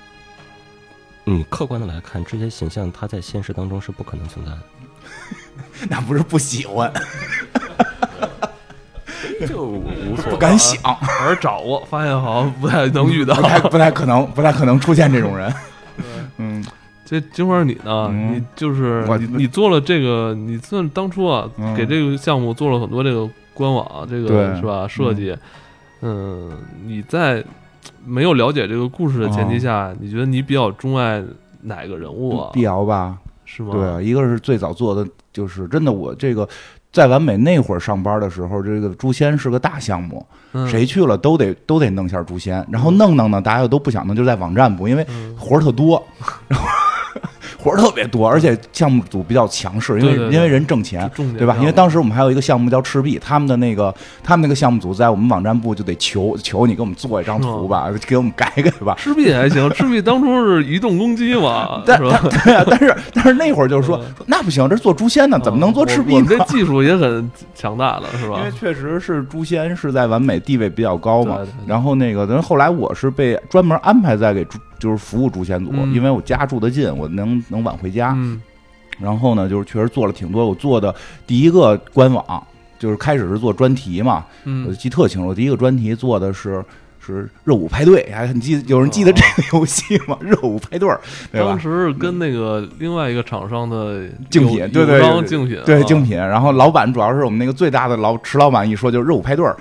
[1.26, 4.62] 嗯，客观的来看，这些形象它在现实当中是不可能存在的。
[5.90, 6.92] 那不是不喜欢，
[9.48, 13.42] 就无所不敢想，还是找过，发现好像不太能遇到不。
[13.42, 15.54] 太不太可能，不太可能出现这种人。
[16.38, 16.66] 嗯，
[17.06, 18.08] 这金花你呢？
[18.10, 24.88] 嗯你就是你你做了这个，你算当初啊，嗯给这个项目做了很多这个官网，这个是吧？
[24.88, 25.38] 设计，
[26.02, 26.52] 嗯，
[26.86, 27.44] 你在
[28.06, 31.24] 没有了解这个故事的前提下，你觉得你比较钟爱
[31.62, 32.50] 哪个人物啊？
[32.54, 33.74] 碧瑶吧，是吗？
[33.74, 36.48] 对，啊一个是最早做的，就是真的我这个
[36.92, 45.36] 在完美那会儿上班的时候，这个诛仙是个大项目，嗯，谁去了都得都得弄下诛仙，然后弄弄呢，大家又都不想弄，就在网站部，因为嗯。
[45.38, 46.02] 活儿特多，
[46.48, 46.66] 然 后
[47.64, 51.10] 活儿特别多，而且项目组比较强势，因为因为人挣钱。
[51.38, 51.56] 对吧？
[51.60, 58.96] 因为当时我们还有一个项目叫赤壁，他们的那个他们那个项目组在我们网站部就得求求你给我们做一张图吧，给我们改改吧。
[58.98, 62.20] 赤壁还行，赤壁当初是移动攻击嘛， 但是吧？
[62.24, 66.38] 但对啊，但是但是那会儿就是说说那不行，这是做诛仙呢，怎么能做赤壁呢我我们？
[66.38, 68.52] 这技术也很强大的，是吧因为？
[68.52, 78.14] 确实是诛仙是在完美地位比较高嘛对对，对然后那个，等后来我是被专门安排在给诛就是服务诛仙组，嗯因为我家住得近，我能能晚回家。
[78.18, 78.42] 嗯
[79.00, 80.94] 然后呢，就是确实做了挺多，我做的
[81.26, 86.64] 第一个官网就是开始是做专题嘛，我嗯，记特清楚，第一个专题做的是。
[87.06, 90.18] 是热舞派对，还，你记有人记得这个游戏吗？
[90.24, 90.88] 热舞派对，
[91.34, 91.60] 对吧当？
[91.60, 99.58] 时跟那个另外一个厂商的 竞品对对对竞品，啊对竞品，然后老板主要是我们那个最大的老池老板一说就是热舞派对，啊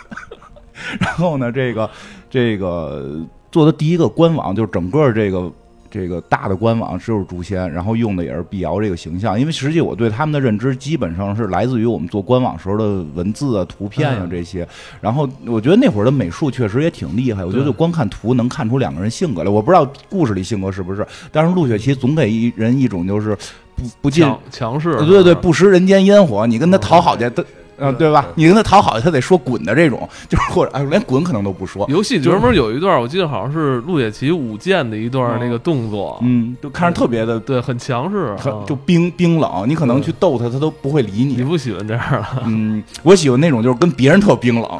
[0.98, 1.90] 然后呢，这个
[2.30, 3.20] 这个
[3.54, 5.48] 做的第一个官网就是整个这个
[5.88, 14.66] 这个大的官网就是诛仙，然后用的也是碧瑶这个形象，因为实际我对他们的认知基本上是来自于我们做官网时候的文字啊、图片呀、嗯这些。
[15.00, 19.48] 然后我觉得那会儿的美术确实也挺厉害，我觉得就光看图能看出两个人性格来。
[19.48, 23.36] 我不知道故事里性格是不是，但是陆雪琪总给一人一种就是
[23.76, 27.44] 不不进强强势，对对对，不食人间烟火，你跟他讨好去，他
[27.76, 28.26] 呃对吧？
[28.34, 37.38] 你跟他讨好，他得说滚的这种， 就是或者哎连滚可能都不说，游戏里专门有一段，我记得好像是陆野琪舞剑的一段那个动作，嗯，就看着特别的。
[37.40, 38.34] 对，很强势，
[38.66, 41.34] 就冰冰冷，你可能去逗他，他都不会理你。
[41.34, 44.70] 你不喜欢这样的，嗯，我喜欢那种就是跟别人特冰冷，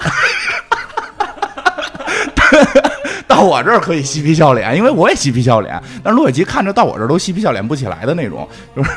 [3.26, 5.80] 到我这儿可以嬉皮笑脸，因为我也嬉皮笑脸。
[6.02, 8.90] 但是陆雪琪看着到我这儿都嬉皮笑脸不起来的那种，就是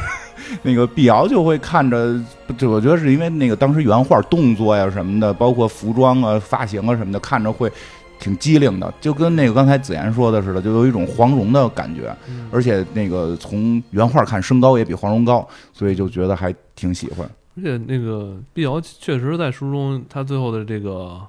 [0.64, 2.20] 那个碧瑶就会看着，
[2.58, 7.72] 就我觉得是因为那个当时原画动作呀什么的，包括服装啊、发型啊什么的，看着会
[8.20, 12.16] 挺机灵的，就跟那个刚才子妍说的似的，就有一种黄蓉的感觉。
[12.30, 17.30] 嗯而且那个从原画看，身高也比黄蓉高，所以就觉得还挺喜欢。
[17.58, 21.20] 而且那个碧瑶确实在书中，她最后的这个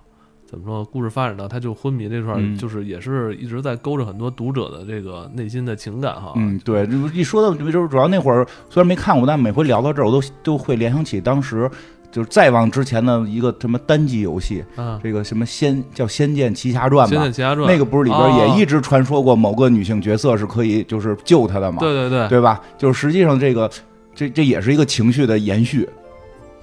[0.50, 6.32] 怎么说，故事发展到他就昏迷这块儿就是也是一直在勾着很多读者的这个内心的情感哈。
[6.37, 11.70] 嗯，对，就一说到就是主要那会儿虽然没看过，但每回聊到这儿，我都都会联想起当时
[12.11, 17.30] 就是再往之前的一个什么单机游戏，啊，这个什么仙叫《仙剑奇侠传》《仙剑。
[17.30, 22.58] 奇侠传》那个不是里边啊也一直传说过某个女性角色是可以就是救她的嘛，对对对对吧？
[22.78, 23.70] 就是实际上这个
[24.14, 25.87] 这这也是一个情绪的延续，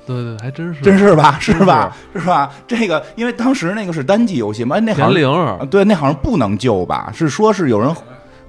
[0.05, 1.37] 对对，还真是真是吧？
[1.39, 1.95] 是吧？
[2.13, 2.51] 是吧？
[2.67, 5.09] 这个因为当时那个是单机游戏嘛，那好像
[5.69, 7.11] 对，那好像不能救吧？
[7.13, 7.89] 是说是有人，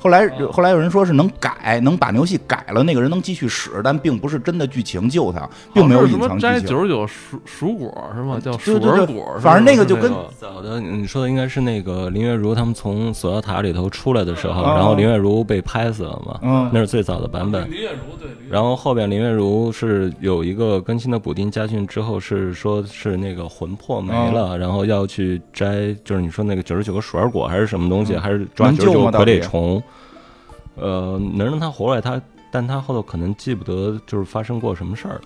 [0.07, 6.69] 后来后来有人说是能改，能把那游戏改了，那个人能继续使，但并不是真的剧情救他，并没有隐藏什么摘剧情。
[6.69, 7.11] 九十九蔬
[7.45, 8.39] 蔬果是吗？
[8.39, 17.69] 叫对鼠对对儿果，反正那个就跟早的你说的应该是那个林月如他们从锁妖塔里头出来的时候，哦然后林月如被拍死了嘛，嗯那是最早的版本。
[17.69, 29.83] 林月如对，然后后边林月如是有一个更新的补丁加进之后，是说是那个魂魄没哦了，然后要去摘，就是你说那个九十九个鼠儿果还是什么东西，还是抓能九十九傀儡虫，
[30.77, 35.21] 呃，能让他活过来，他但他后头可能记不得就是发生过什么事儿了。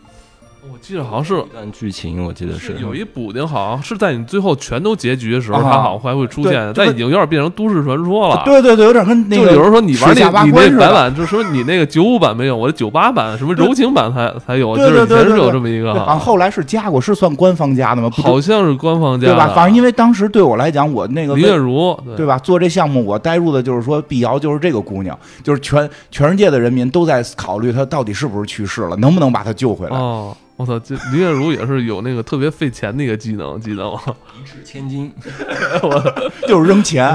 [0.63, 1.43] 我记得好像是
[1.73, 8.43] 剧情，我记得是有一补丁，好像是在你最后全都结局的时候，啊它好像还会出现，但已经有点变成都市传说了。
[8.45, 18.11] 对对对，有点跟那个就有人说你玩你那白版，就说你那个九五版没有，我的九八版什么柔情版才才有，对就是以前是有这么一个对，好像哈，后来是加过，是算官方加的吗？
[18.13, 19.53] 好像是官方加的，对吧？
[19.55, 22.39] 反正因为当时对我来讲，我那个林月如对吧？
[22.39, 29.97] 做这项目，我带入的就是说，碧瑶就是这个姑娘，就是全全世界的人民都在考虑她到底是不是去世了，能不能把她救回来。
[29.97, 33.99] 哦，我操，这林月如也是有那个特别费钱的一个技能，记得吗？
[34.39, 35.11] 一掷千金，
[35.83, 37.07] 我 就是扔钱，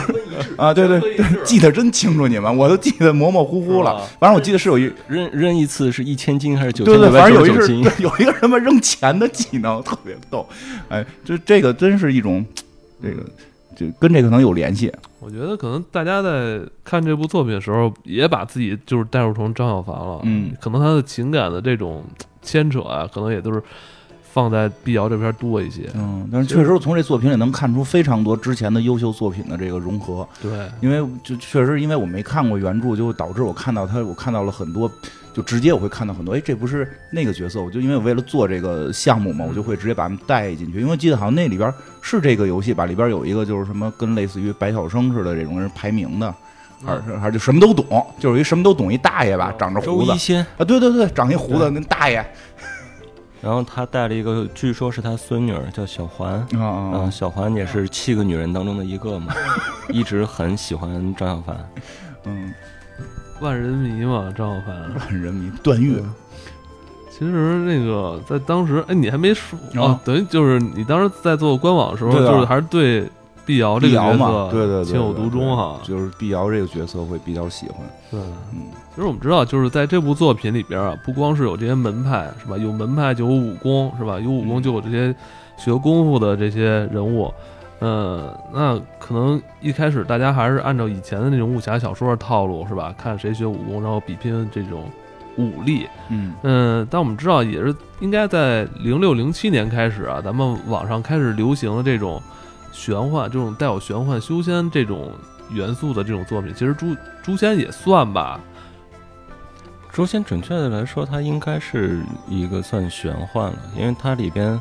[0.56, 4.00] 啊，对对对，记得真清楚，你们我都记得模模糊糊了。
[4.18, 7.92] 反正我记得是有一，扔扔一次是一千金还是九对对，千九百反正有一是九十九金？
[7.98, 10.48] 有一个什么扔钱的技能，特别逗。
[10.88, 12.42] 哎，这这个真是一种，
[13.02, 13.22] 这个
[13.76, 14.90] 就跟这个可能有联系。
[15.20, 20.20] 我觉得可能大家在看这部作品的时候，也把自己就是代入成张小凡了。
[20.24, 22.02] 嗯，可能他的情感的这种
[22.42, 23.62] 牵扯啊，可能也都是
[24.22, 25.90] 放在碧瑶这边多一些。
[25.94, 30.26] 嗯，但是确实从这作品里能看出非常多之前的优秀作品的这个融合。
[30.40, 34.90] 对，因为就确实因为我没看过原著，就导致我看到他，我看到了很多，
[35.36, 40.78] 就直接我会看到很多，哎，这不是那个角色，我就因为我为了做这个项目嘛，我就会直接把他们带进去。
[40.80, 41.70] 因为我记得好像那里边
[42.00, 46.34] 是这个游戏吧，里边有一个就是什么跟类似于白晓生似的这种人排名的。
[46.84, 52.24] 还是还是就什么都懂，就是一什么都懂一大爷吧，长着胡子周一仙啊，对对对，长一胡子那大爷
[53.42, 56.32] 然后他带了一个，据说是他孙女儿，叫小环。
[56.32, 59.34] 啊啊嗯，小环也是七个女人当中的一个嘛，
[59.92, 61.70] 一直很喜欢张小凡。
[62.24, 62.52] 嗯，
[63.40, 64.76] 万人迷嘛，张小凡。
[64.94, 66.02] 万人迷段誉，
[67.10, 69.58] 其实那个在当时，哎，你还没说
[70.04, 73.08] 等于就是你当时在做官网的时候，就是还是对
[73.44, 75.78] 碧瑶这个角色，对对对，情有独钟哈。
[75.84, 77.78] 就是碧瑶这个角色会比较喜欢，
[78.10, 78.20] 对，
[78.52, 82.56] 嗯其实我们知道，就是在这部作品里边啊，不光是有这些门派，是吧？
[82.56, 84.18] 有门派就有武功，是吧？
[84.18, 85.14] 有武功就有这些
[85.58, 87.32] 学功夫的这些人物。
[87.78, 92.94] 呃，那可能一开始大家还是按照以前的那种武侠小说的套路，是吧？
[92.96, 94.90] 看谁学武功，然后比拼这种
[95.36, 95.86] 武力。
[96.08, 102.22] 嗯嗯，但我们知道，也是应该在零六零七年开始啊，咱们网上开始流行了这种
[102.72, 105.12] 玄幻，这种带有玄幻修仙这种
[105.50, 106.54] 元素的这种作品。
[106.54, 108.40] 其实诛诛仙也算吧，
[109.92, 114.58] 诛仙准确的来说，它应该是一个算玄幻了，因为它里边，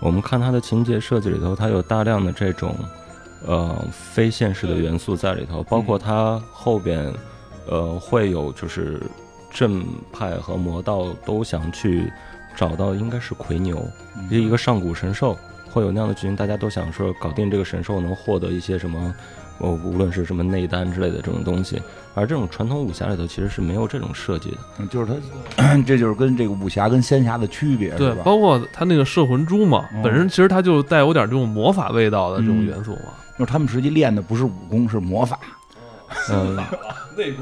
[0.00, 2.74] 我们看它的情节设计里头，它有大量的这种，
[3.46, 7.12] 呃，非现实的元素在里头，包括它后边，
[7.66, 9.00] 呃，会有就是
[9.50, 12.12] 正派和魔道都想去
[12.54, 13.82] 找到，应该是魁牛，
[14.16, 14.28] 嗯。
[14.30, 15.36] 一个上古神兽，
[15.70, 19.14] 会有那样的剧情，大家都想说搞定这个神兽能获得一些什么，
[19.58, 21.80] 呃，无论是什么内丹之类的这种东西，
[22.14, 24.58] 而这种传统武侠里头其实是没有这种设计的。
[24.78, 25.20] 嗯就是
[25.56, 28.22] 它， 这就是跟这个武侠跟仙侠的区别，对，吧？
[28.24, 33.12] 包括它那个摄魂珠嘛，嗯本身其实它就带有点这种魔法味道的这种嗯元素嘛。
[33.38, 35.38] 就是他们实际练的不是武功，是魔法，
[36.30, 36.58] 嗯，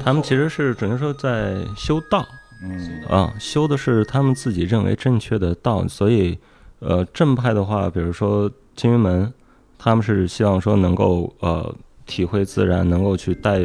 [0.03, 2.25] 他们其实是准确说在修道
[2.61, 6.37] 嗯啊，修的是他们自己认为正确的道，所以
[6.79, 9.33] 呃，正派的话，比如说青云门，
[9.77, 11.73] 他们是希望说能够呃
[12.05, 13.61] 体会自然，能够去代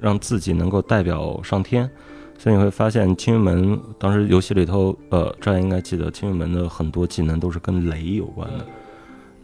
[0.00, 1.88] 让自己能够代表上天。
[2.36, 8.66] 所以你会发现，青云门当时游戏里头，呃，这应该记得，青云门的很多技能都是跟雷有关的。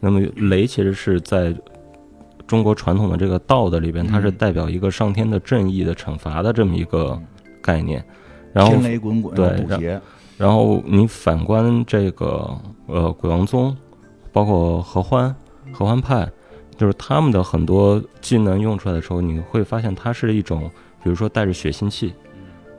[0.01, 1.55] 那么雷其实是在
[2.47, 7.19] 中国传统的这个道的里边，它是嗯代表一个上天的正义的惩罚的这么一个
[7.63, 8.05] 概念。
[8.53, 10.01] 然后天雷滚滚，对
[10.37, 12.51] 然后你反观这个
[12.87, 13.75] 呃鬼王宗，
[14.33, 15.35] 包括合欢、
[15.73, 16.29] 合欢派，
[16.81, 20.63] 就是他们的很多技能用出来的时候，你会发现它是一种，
[21.05, 22.15] 比如说带着血腥气，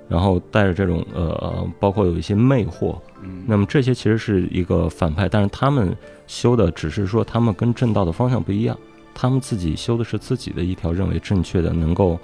[0.10, 8.76] 然后带着这种呃，包括有一些魅惑，嗯那么这些其实是一个反派，但是他们修的只是说他们跟正道的方向不一样，
[9.14, 12.18] 他们自己修的是自己的一条认为正确的，能够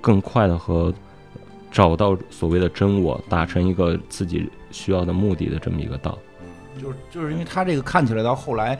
[0.00, 0.94] 更快的和
[1.72, 6.16] 找到所谓的真我，达成一个自己需要的目的的这么一个道。
[6.80, 8.78] 就是就是因为他这个看起来到后来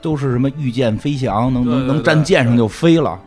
[0.00, 3.18] 都是什么御剑飞翔，能能能站剑上就飞了。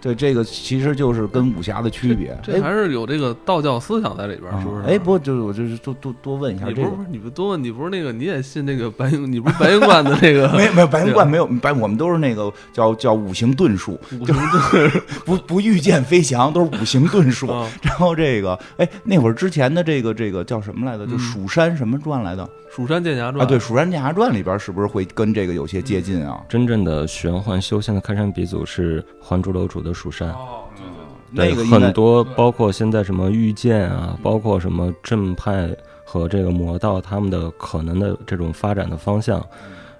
[0.00, 2.36] 对，这个其实就是跟武侠的区别。
[2.42, 4.82] 这还是有这个道教思想在里边，哎是不是？
[4.82, 7.02] 哎，不，就是我就是多多多问一下这个你不是不。
[7.04, 14.90] 是你不多问，你不是那个你也信那个白云，你不是白云观的那个 没有没有白云观没有白，我们都是那个叫叫五行遁术，五行盾
[15.24, 17.46] 不不御剑飞翔，都是五行遁术。
[17.46, 17.70] 啊？
[17.82, 21.06] 然后这个，哎，那会儿之前的这个这个叫什么来着？
[21.06, 22.42] 就嗯蜀山什么传来的
[22.74, 23.46] 蜀山剑侠传啊？
[23.46, 26.42] 对，《蜀山剑侠传》里边是不是会跟这个有些接近啊？
[26.48, 30.30] 真正的玄幻修仙的开山鼻祖是《还珠楼主》的蜀山。
[30.30, 30.64] 哦，
[31.30, 35.68] 那个应该很多，包括现在什么御剑啊，包括什么正派
[36.02, 39.46] 和这个魔道他们的可能的这种发展的方向，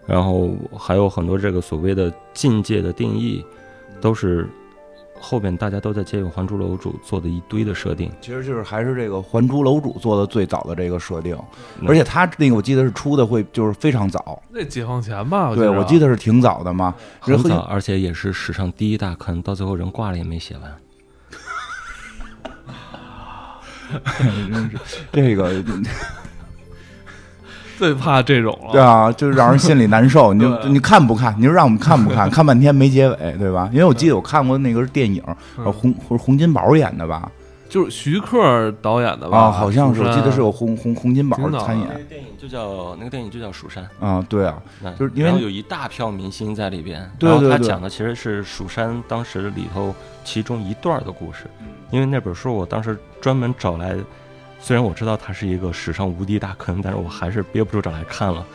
[0.06, 3.44] 然后还有很多这个所谓的境界的定义，
[4.00, 4.48] 都是
[5.22, 8.10] 后边大家都在借用《还珠楼主》做的一堆的设定。
[8.20, 11.34] 其实就是还是这个《还珠楼主》做的最早的这个设定，
[11.80, 15.54] 嗯而且他那个我记得是出的会就是非常早，那解放前吧？
[15.54, 16.94] 对我记得得是挺早的嘛。
[17.20, 20.76] 很早，然后而且也是史上第一大坑，到最后人挂了也没写完。
[25.12, 25.62] 真是这个
[27.82, 28.70] 最怕这种了。
[28.70, 30.32] 对啊，就是让人心里难受。
[30.34, 31.34] 你就你看不看？
[31.36, 32.28] 你说让我们看不看？
[32.30, 33.68] 看半天没结尾，对吧？
[33.72, 35.20] 因为我记得我看过那个是电影，
[35.64, 37.28] 洪洪洪金宝演的吧？
[37.68, 39.36] 就是徐克导演的吧？
[39.38, 43.82] 啊，好像是，我记得是有洪洪洪金宝参演那个电影就叫那个电影就叫《蜀山》。
[44.06, 44.62] 啊，对啊，
[44.96, 51.46] 就是因为有一大票明星在里边，然后他讲的其实是蜀山当时里头其中一段的故事。
[51.60, 53.94] 嗯因为那本书我当时专门找来，
[54.62, 58.46] 虽然我知道它是一个史上无敌大坑，但是我还是憋不住找来看了。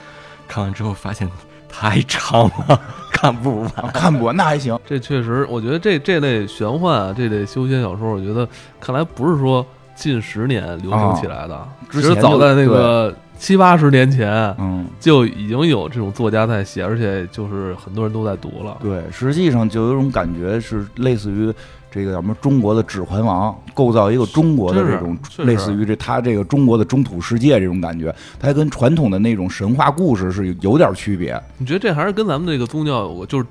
[0.48, 1.30] 看完之后发现
[1.68, 2.82] 太长了，
[3.12, 3.72] 看不完。
[3.94, 8.48] 看不完那还行，这确实，我觉得这这类玄幻啊，这类修仙小说，我觉得
[8.80, 14.86] 看来不是说近十年流行起来的，其实早在那个七八十年前嗯。
[15.00, 18.78] 就已经有这种作家在写，而且就是很多人都在读了。
[18.82, 21.54] 对，实际上就有一种感觉是类似于
[21.98, 31.42] 这个叫什么中国的《指环王》，构造一个中国的这种类似于这他这个中国的中土世界这种感觉，它跟传统的那种神话故事是有有点区别。
[31.58, 33.46] 你觉得这还是跟咱们这个宗教有，就是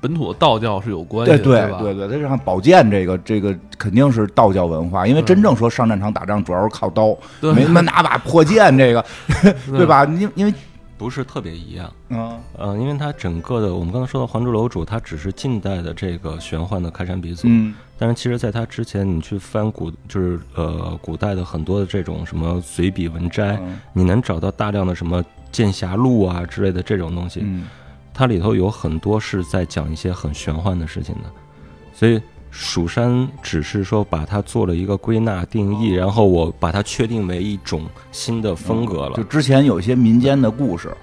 [0.00, 1.78] 本土的道教是有关系对的，吧？
[1.82, 7.14] 对对对，它像宝剑这个这个肯定是道教文化，因为真正说上战场打仗主要是靠刀，
[7.54, 9.04] 没他妈拿把破剑这个，
[9.70, 9.84] 对？
[9.84, 10.06] 吧？
[10.06, 10.54] 因因为
[11.00, 12.38] 不是特别一样，嗯。
[12.58, 17.74] 呃，因为它整个的我们刚才说到《还珠楼主》，它只是近代的这个玄幻的开山鼻祖，嗯。
[17.98, 23.80] 但是其实在它之前，你去翻古就是呃古代的很多的这种什么随笔文摘，嗯。
[23.94, 27.66] 你能找到大量的什么《剑侠录》啊之类的这种东西，嗯。
[28.12, 31.30] 它里头有很多是在讲一些很玄幻的事情的，
[31.94, 32.20] 所以
[32.50, 39.22] 蜀山只是说把它做了一个归纳定义，然后我把它确定为一种新的风格了就。
[39.24, 40.94] 之前有一些民间的故事，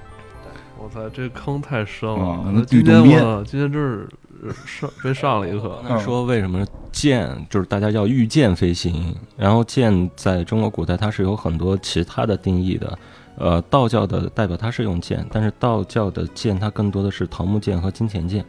[0.78, 2.44] 我操，这坑太深了！
[2.46, 4.10] 嗯那今天吕洞宾我今天真是
[4.44, 5.82] 呃上被上了一课。
[5.88, 13.00] 那说为什么剑就是大家叫御剑飞行，然后剑在中国古代它是有很多其他的定义的，
[13.38, 18.44] 呃，道教的代表它是用剑，但是道教的剑它更多的是桃木剑和金钱剑，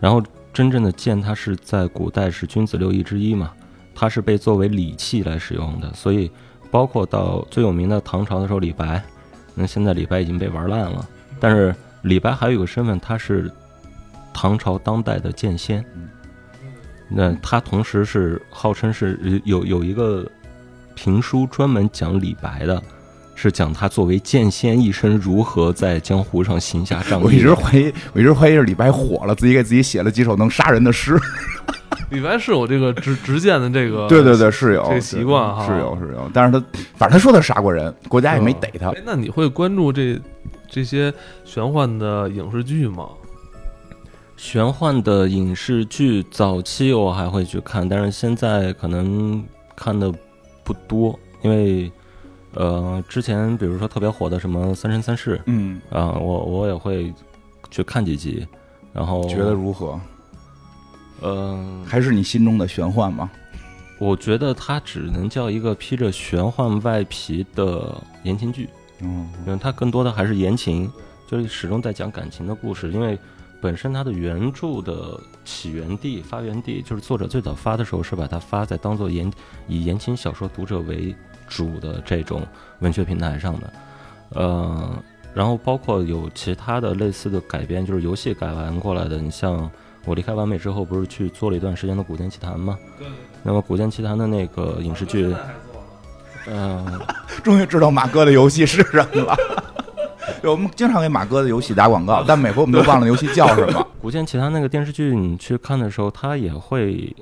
[0.00, 0.22] 然后
[0.54, 3.52] 真正的剑它是在古代是君子六艺之一嘛，
[3.94, 6.30] 它是被作为礼器来使用的，所以
[6.70, 9.02] 包括到最有名的唐朝的时候李白，
[9.54, 11.06] 那现在李白已经被玩烂了，
[11.40, 13.50] 但是李白还有一个身份，他是
[14.32, 15.84] 唐朝当代的剑仙。
[17.08, 20.26] 那他同时是号称是有有一个
[20.94, 22.82] 评书专门讲李白的，
[23.34, 27.24] 是讲他作为剑仙一生如何在江湖上行侠仗义。
[27.24, 31.18] 我一直怀疑，我一直怀疑是李白火了，自己给自己写了几首能杀人的诗。
[32.10, 36.64] 李白是有这个执执剑的这个，对对对，是有这个习惯哈是有是有，但是他
[36.96, 39.02] 反正他说他杀过人，国家也没逮他哎。
[39.04, 40.20] 那你会关注这
[40.68, 41.12] 这些
[41.44, 43.08] 玄幻的影视剧吗？
[44.36, 49.42] 玄幻的影视剧，早期我还会去看，但是现在可能
[49.74, 50.12] 看的
[50.62, 51.90] 不多，因为
[52.54, 57.12] 呃，之前比如说特别火的什么《三生三世》嗯，啊、我我也会
[57.70, 58.46] 去看几集，
[58.92, 60.00] 然后觉得如何？
[61.20, 63.30] 呃，还是你心中的玄幻吗？
[63.98, 67.94] 我觉得它只能叫一个披着玄幻外皮的
[68.24, 68.68] 言情剧，
[69.00, 70.90] 嗯因为它更多的还是言情，
[71.26, 72.90] 就是始终在讲感情的故事。
[72.92, 73.18] 因为
[73.60, 79.32] 本身它的原著的起源地、发源地，就是作者最早发的时候是把它发在当做言
[79.66, 81.14] 以言情小说读者为
[81.54, 82.42] 主的这种
[82.80, 83.72] 文学平台上的，
[84.30, 84.90] 呃，
[85.32, 89.18] 然后包括有其他的类似的改编，就是游戏改完过来的。
[89.18, 89.70] 你像
[90.04, 92.76] 我离开完美之后，不是去做了一段时间的《古剑奇谭》吗？
[92.98, 93.06] 对。
[93.44, 95.32] 那么《古剑奇谭》的那个影视剧，
[96.46, 97.00] 嗯、
[97.44, 99.36] 终于知道马哥的游戏是什么了。
[100.42, 103.80] 对， 我们经常给马哥的游戏打广告， 但每回我们都忘了游戏叫什么。
[104.00, 107.14] 《古剑奇谭》那个电视剧，你去看的时候，它也会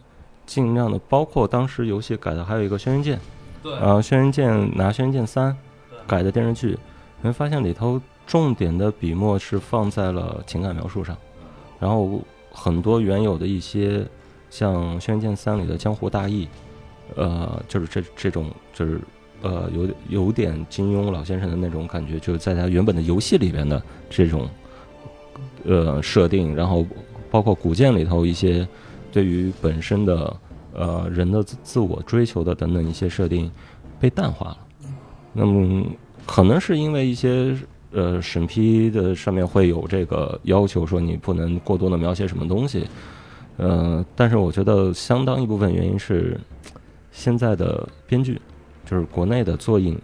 [0.47, 3.17] 尽量的，包括当时游戏改的还有一个《轩辕剑》，
[3.63, 3.73] 对。
[3.75, 5.53] 呃，《轩辕剑》拿《轩辕剑三》
[6.07, 6.79] 改的电视剧，
[7.21, 11.17] 你会发现里头重点的笔墨是放在了情感描述上，
[11.79, 14.05] 然后很多原有的一些
[14.51, 16.49] 像《轩辕剑三》里的江湖大义，
[17.15, 19.01] 呃，就是这这种就是
[19.43, 24.49] 呃有有点金庸老先生的那种感觉，就是在他原本的游戏里边的这种
[25.65, 26.87] 呃设定，然后
[27.31, 28.67] 包括古剑里头一些
[29.11, 30.37] 对于本身的
[30.75, 33.51] 呃人的自自我追求的等等一些设定
[34.01, 34.59] 被淡化了。
[35.33, 35.85] 那么
[36.27, 37.57] 可能是因为一些
[37.91, 42.87] 呃审批的上面会有这个要求，说你不能过多的描写什么东西。
[43.59, 46.41] 呃，但是我觉得相当一部分原因是
[47.11, 48.41] 现在的编剧，
[48.87, 49.99] 就是国内的做影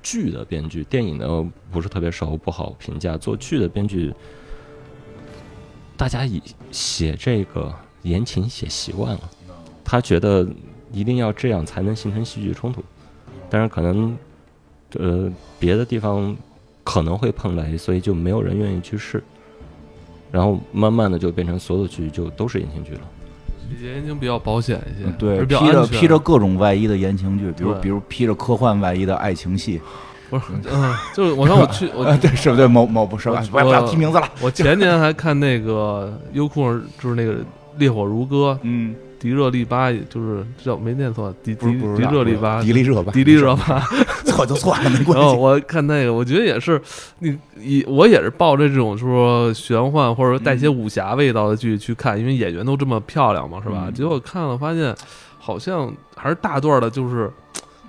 [0.00, 3.16] 剧的编剧，电影呢不是特别熟，不好评价。
[3.16, 4.14] 做剧的编剧，
[5.96, 9.30] 大家以写这个言情写习惯了，
[9.92, 10.48] 他觉得
[10.90, 12.82] 一定要这样才能形成戏剧冲突，
[13.50, 14.16] 但是可能
[14.98, 15.30] 呃
[15.60, 16.34] 别的地方
[16.82, 19.22] 可能会碰雷，所以就没有人愿意去试。
[20.30, 23.00] 然后慢慢的就变成所有剧就都是言情剧了。
[23.82, 29.78] 言情比较保险一些，嗯对，披着披着各种外衣的言情剧，比如比如披着科幻外衣的爱情戏，
[30.30, 32.66] 不是，嗯，就是我说 我去，我呃，对，是不对？
[32.66, 33.28] 某某不是？
[33.28, 34.26] 我不要不要提名字了。
[34.40, 36.62] 我前年还看那个优酷，
[36.98, 37.34] 就是那个
[37.76, 41.66] 《烈火如歌》，嗯，迪热利巴，就是叫没念错，迪迪
[41.96, 43.78] 迪热利巴，迪丽热巴，迪丽热巴，
[44.24, 45.12] 错就错了，没关系。
[45.12, 46.82] 然后我看那个，我觉得也是，
[47.20, 53.84] 你以我也是抱着这种说玄幻或者说带些武侠味道的剧去看，因为演员都这么漂亮嘛，是吧？
[53.86, 54.92] 嗯结果看了发现，
[55.38, 57.30] 好像还是大段的，就是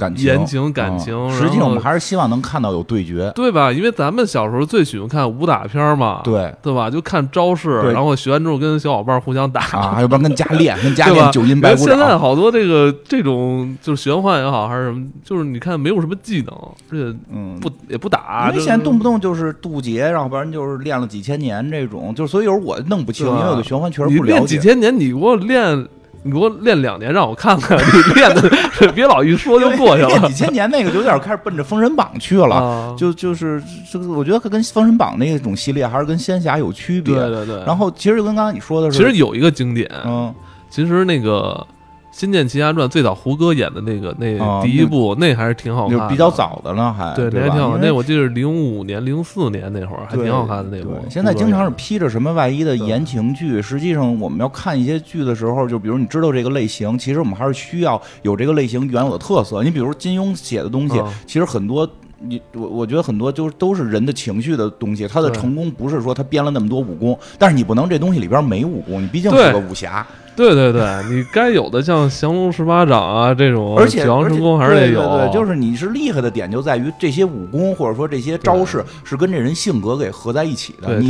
[0.04, 3.32] 感情言情感情嗯实际上我们还是希望能看到有对决。
[3.36, 3.72] 对吧？
[3.72, 6.89] 因为咱们小时候最喜欢看武打片嘛，对对吧？
[6.89, 9.62] 就看招式，然后学完之后跟小伙伴互相打。
[9.74, 12.18] 啊，要不然跟家练， 跟家练九阴白骨现在。
[12.18, 16.56] 好多这个这种就是玄幻也好，还是什么，就是你看没有什么技能，
[16.91, 24.45] 而且嗯，不也不打，因为现在动不动就是渡劫，然后不然就是练了几千年这种，就是所以有时候我弄不清，因为我对玄幻确实不了解。
[24.45, 25.88] 几千年，你给我练，
[26.24, 28.50] 你给我练两年，让我看看你练的，
[28.96, 32.56] 别老一说就过去了练几千年那个就有点开始奔着封神榜去了。
[32.56, 32.96] 啊。
[32.98, 33.62] 就就是
[33.92, 37.14] 这个，我觉得跟封神榜那种系列还是跟仙侠有区别。
[37.14, 40.34] 对对对，然后其实就跟刚才你说的是，其实有一个经典，嗯，
[40.70, 41.66] 其实那个
[42.14, 51.09] 《仙剑奇侠传》最早胡歌演的那个那啊第一部，那还是挺好看的，就比较早的了，还对，那还挺好那我记得是零五年、零四年那会儿，还挺好看的那部对。
[51.09, 59.64] 现在经常是披着什么外衣的言情剧，实际上我们要看一些剧的时候，就比如你知道这个类型，其实我们还是需要有这个类型原有的特色。
[59.64, 61.89] 你比如金庸写的东西，嗯其实很多。
[62.26, 70.06] 你我我觉得很多就是都是人的情绪的东西，他的成功不是说他编了那么多武功，但是你不能这东西里边没武功，你毕竟是个武侠，
[70.36, 75.02] 对对对，你该有的像降龙十八掌啊这种，而且九阳神功还是得对有。
[75.02, 81.10] 对对，就是你是厉害的点就在于这些武功或者说这些招式是跟这人性格给合在一起的，你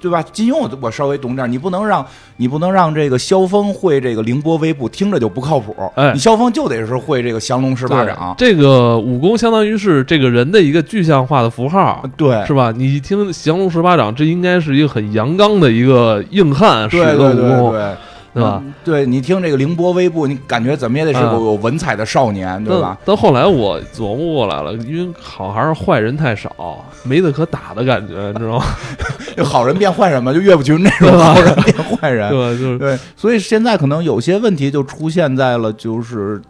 [0.00, 0.22] 对吧？
[0.32, 2.04] 金庸我我稍微懂点儿，你不能让
[2.36, 5.74] 你不能让这个萧峰会这个凌波微步，听着就不靠谱。
[5.94, 12.72] 哎你萧峰就得是会这个降龙十八掌，这个武功相当于是这个人的一个具象化的符号，对是吧？
[12.76, 17.94] 你一听降龙十八掌，这应该是一个很阳刚的一个硬汉使对的武对对功，对。
[18.34, 18.60] 对吧？
[18.62, 18.74] 嗯？
[18.84, 22.96] 对你听这个凌波微步，你感觉怎么也得是个啊有文采的少年，对吧？
[23.04, 28.64] 但但后来我琢磨过来了，因为好还是坏人太少，没得可打的感觉，你知道吗？
[29.38, 32.38] 就好人变坏人嘛，就岳不群那种好人变坏人 对。
[32.38, 32.58] 吧？
[32.58, 36.42] 就是对，所以现在可能有些问题就出现在了，就是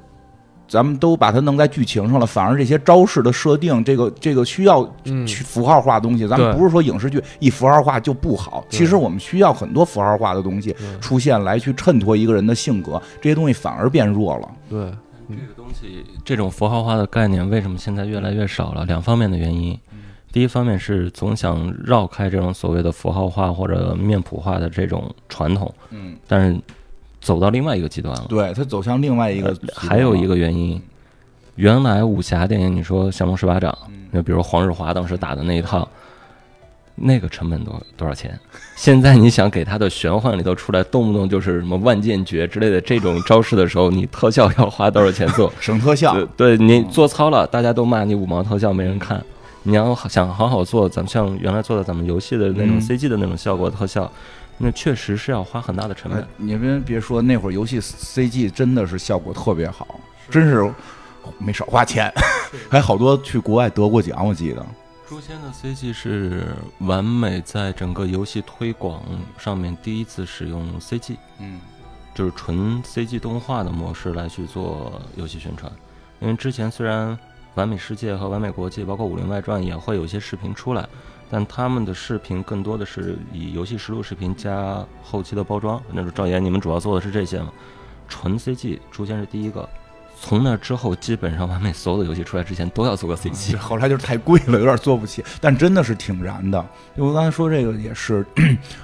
[0.67, 14.49] 咱们都把它弄在剧情上了，反而这些招式的设定，这个这个需要嗯，去符号化的东西，咱们不是说影视剧一符号化就不好，其实我们需要很多符号化的东西出现来去衬托一个人的性格，这些东西反而变弱了。
[14.69, 14.81] 对，
[15.29, 18.85] 这个东西，这种符号化的概念为什么现在越来越少了？
[18.85, 19.79] 两方面的原因。
[20.31, 26.61] 第一方面是总想绕开这种所谓的符号化或者面谱化的这种传统，嗯，但是
[27.21, 28.27] 走到另外一个极端了。
[28.29, 30.81] 对，它走向另外一个还有一个原因，
[31.57, 35.89] 原来武侠电影，你说降龙十八掌，嗯那比如黄日华当时打的那一套，
[36.95, 38.39] 那个成本多多少钱？
[38.77, 45.53] 现在你想给他的玄幻里头出来，动不动就是什么万剑诀之类的这种招式的时候，你特效要花多少钱做？
[45.61, 49.23] 省特效，对，对你做糙了，大家都骂你五毛特效没人看。
[49.69, 54.11] 你要想好好做，咱们像原来做的咱们游戏的那种嗯 CG 的那种效果特效，
[54.57, 56.27] 那确实是要花很大的成本哎。
[56.39, 60.01] 你们别说，那会儿游戏 CG 真的是效果特别好，
[60.31, 60.73] 真是
[61.37, 62.11] 没少花钱，
[62.71, 64.65] 还好多去国外得过奖，我记得。
[65.07, 66.47] 诛仙的 CG 是
[66.81, 69.03] 完美在整个游戏推广
[69.37, 71.61] 上面第一次使用 CG，嗯
[72.15, 75.71] 就是纯 CG 动画的模式来去做游戏宣传。
[76.21, 77.17] 因为之前虽然
[77.59, 80.89] 完美世界和完美国际，包括武林外传也会有一些视频出来，
[81.29, 85.83] 但他们的视频更多的是以游戏实录视频加后期的包装。
[85.93, 87.53] 那种赵岩，你们主要做的是这些吗？
[88.09, 89.69] 纯 CG，诛仙是第一个。
[90.21, 93.57] 从那之后，基本上完美所有的游戏出来之前都要做个 CG。
[93.59, 96.65] 后来就是太贵了，有点做不起，但真的是挺燃的。
[96.95, 98.25] 因为我刚才说这个也是，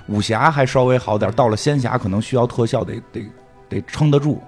[0.09, 3.25] 武侠还稍微好点，到了仙侠可能需要特效得得
[3.69, 4.43] 得撑得住。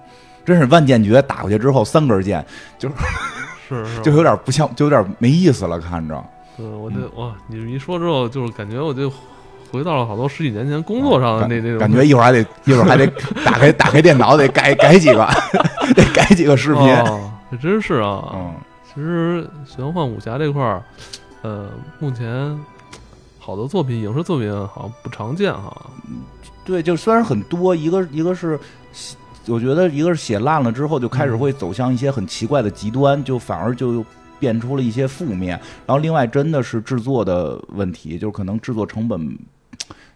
[0.45, 2.45] 真是万剑诀打过去之后，三根剑
[2.77, 2.95] 就是
[3.67, 6.23] 是，就有点不像，就有点没意思了，看着。
[6.57, 9.11] 嗯，我这哇，你这一说之后，就是感觉我就
[9.71, 13.05] 回到了好多十几年前工作上的那那种感觉一会儿还得 一会儿还得
[13.43, 15.27] 打开打开电脑得改改几个，
[15.93, 16.83] 得改几个视频。
[16.83, 18.31] 哦，这真是啊。
[18.33, 18.55] 嗯，
[18.85, 20.81] 其实玄幻武侠这块儿，
[21.41, 21.67] 呃，
[21.99, 22.57] 目前
[23.37, 25.75] 好的作品，影视作品好像不常见哈。
[26.65, 28.59] 对，就虽然很多，一个一个是。
[29.47, 34.05] 我觉得一个是写烂了之后，就开始会走向一些很奇怪的极端，就反而就
[34.39, 35.59] 变出了一些负面。
[35.85, 39.37] 然后另外真的是制作的问题，就是可能制作成本，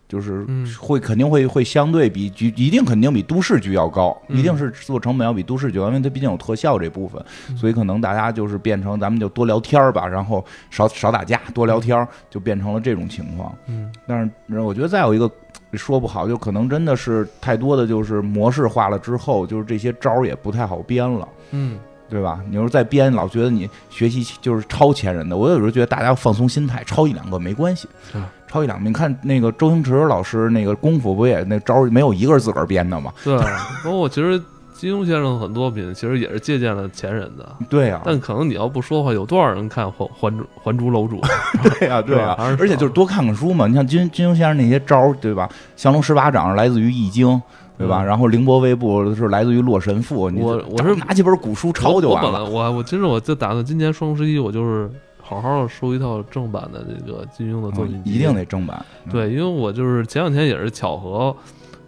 [0.07, 0.67] 就是嗯。
[0.79, 4.38] 会肯定会会相对比剧一定肯定比都市剧要高，嗯。
[4.38, 7.57] 一定是制作成本要比都市剧高，因为它毕竟有特效这部分，嗯。
[7.57, 13.55] 所以可能大家就是变成咱们就多聊天儿吧，然后少少打架，多聊天儿，就变成了这种情况。
[13.67, 13.89] 嗯。
[14.05, 15.32] 但是我觉得再有一个
[15.78, 21.28] 说不好，就可能真的是太多的就是模式化了之后，就是这些招儿也不太好编了。
[21.51, 22.41] 嗯，对吧？
[22.49, 25.38] 你要是再编，老觉得你学习就是超前人的。
[25.38, 28.86] 我有时候觉得大家放松心态，超一两个没关系嗯，抄一两个。
[28.88, 33.13] 你看那个周星驰老师那个功夫不也那招儿没有一个是自个儿编的吗？
[33.24, 33.38] 对，
[33.84, 34.41] 包括其实
[34.82, 41.21] 金庸先生很多作品其实也是借鉴了前人的，对呀、但可能你要不说的话，有多少人看《还还珠还珠楼主》？
[41.77, 43.67] 对呀、对呀、而且就是多看看书嘛。
[43.67, 45.47] 你像金金庸先生那些招儿，对吧？
[45.75, 47.39] 降龙十八掌是来自于易经。
[47.77, 48.03] 对吧？
[48.03, 50.29] 嗯然后凌波微步是来自于洛神赋。
[50.29, 52.43] 你我我是拿几本古书抄就完了。
[52.45, 54.88] 我我其实我就打算今年双十一我就是
[55.19, 58.86] 好好的收一套正版的这个金庸的作品，嗯一定得正版。
[59.05, 61.36] 嗯对，因为我就是前两天也是巧合，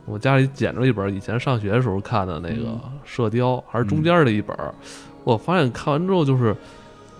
[0.05, 4.73] 我家里捡着一本以前上学的时候看的那个《嗯射雕》，还是中间的一本儿。
[5.23, 6.55] 我发现看完之后就是，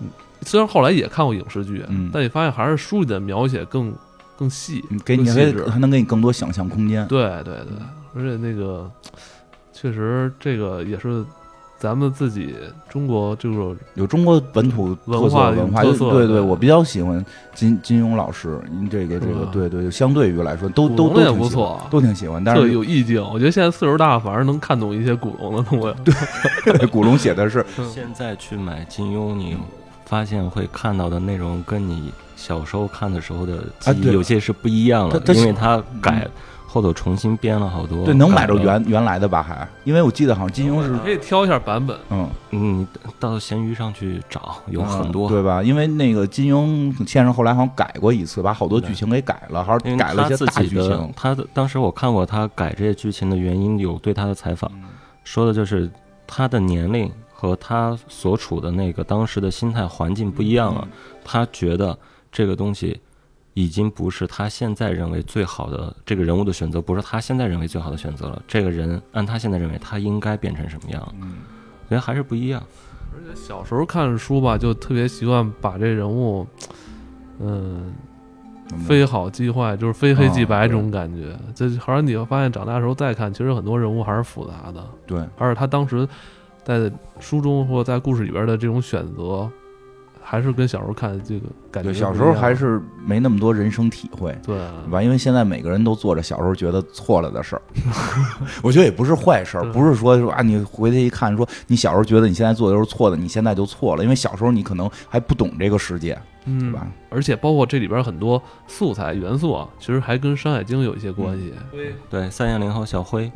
[0.00, 0.08] 嗯
[0.42, 3.94] 虽然后来也看过影视剧，嗯但你发现还是书里的描写更
[4.36, 7.06] 更细，嗯给你更细致还能给你更多想象空间。
[7.08, 7.78] 对对对，
[8.14, 8.90] 而且那个
[9.72, 11.24] 确实这个也是
[11.84, 12.54] 咱们自己
[12.88, 17.22] 中国就是有中国本土特色文化的文化，特色对对我比较喜欢
[17.54, 22.42] 金金庸老师，您这个这个对对，相对于来说都都都挺不错，都挺喜欢。
[22.42, 23.22] 但特是有意境。
[23.22, 26.86] 我觉得现在岁数大，反而能看懂一些古龙的东西。
[26.86, 27.62] 古龙写的是
[27.92, 29.54] 现在去买金庸，你
[30.06, 33.62] 发现会看到的内容跟你小时候看的时候的
[34.10, 36.26] 有些是不一样了，他他因为他改
[36.74, 38.04] 后头重新编了好多。
[38.04, 39.40] 对能买着，原原来的吧？
[39.40, 41.96] 还因为我记得好像金庸是可以挑一下版本。
[42.10, 42.88] 嗯嗯，
[43.20, 45.28] 到闲鱼上去找有很多。
[45.28, 45.62] 嗯对吧？
[45.62, 54.68] 因为那个金庸先生后来好像改过一次，把好多剧情给改了，还是因为改了一些大剧情。，他的当时我看过他改这些剧情的原因，有对他的采访，
[55.22, 55.88] 说的就是
[56.26, 60.88] 他的年龄和他所处的那个当时的心态环境不一样了，
[61.24, 61.96] 他觉得
[62.32, 63.00] 这个东西
[63.54, 68.42] 已经不是他现在认为最好的这个人物的选择，不是他现在认为最好的选择了。
[68.46, 71.36] 这个人按他现在认为他应该变成什么样，嗯
[71.88, 72.62] 觉得还是不一样。
[73.12, 76.44] 而且小时候看书吧，就特别习惯把这人物，
[77.38, 77.92] 嗯，
[78.72, 81.36] 嗯非好即坏，就是非黑即白哦这种感觉。
[81.54, 86.08] 这好像你会发现，长大的时候再看，其实很多人物还是复杂的，对，而且他当时
[86.64, 86.90] 在
[87.20, 89.48] 书中或在故事里边的这种选择，
[90.26, 91.92] 还是跟小时候看的这个感觉。
[91.92, 94.32] 小时候还是没那么多人生体会。
[94.42, 95.02] 对对吧？
[95.02, 97.62] 因为现在每个人都做着小时候觉得错了的事儿，
[98.64, 106.86] 我觉得也不是坏事儿，不是说说啊，你回去一看说你小时候觉得你现在做的都是错的，你现在就错了，因为小时候你可能还不懂这个世界，对嗯吧？
[107.10, 111.52] 而且包括这里边很多素材元素啊，其实还跟《山海经》有一些关系。
[112.10, 113.30] 对，三眼灵号小辉，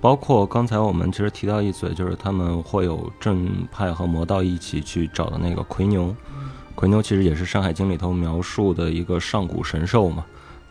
[0.00, 6.14] 包括刚才我们其实提到一嘴，就是他们会有正派和魔道一起去找的那个奎牛。
[6.74, 10.24] 奎牛其实也是《山海经》里头描述的一个上古神兽嘛，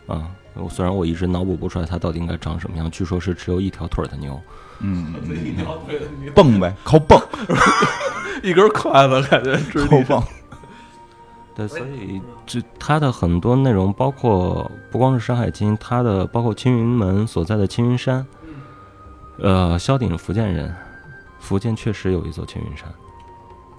[0.06, 4.40] 啊，我虽然我一直脑补不出来它到底应该长什么样，据说是只有一条腿的牛。
[4.80, 5.12] 嗯，
[6.34, 7.20] 蹦呗，靠蹦，
[8.42, 10.22] 一根筷子感觉直靠蹦，
[11.54, 18.24] 对，所以这它的很多内容，包括不光是《山海经》，它的包括青云门所在的青云山，
[19.40, 20.74] 呃，萧鼎是福建人，
[21.38, 22.88] 福建确实有一座青云山，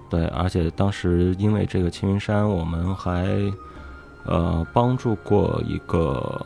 [0.08, 3.26] 对，而且当时因为这个青云山，我们还
[4.24, 6.44] 呃帮助过一个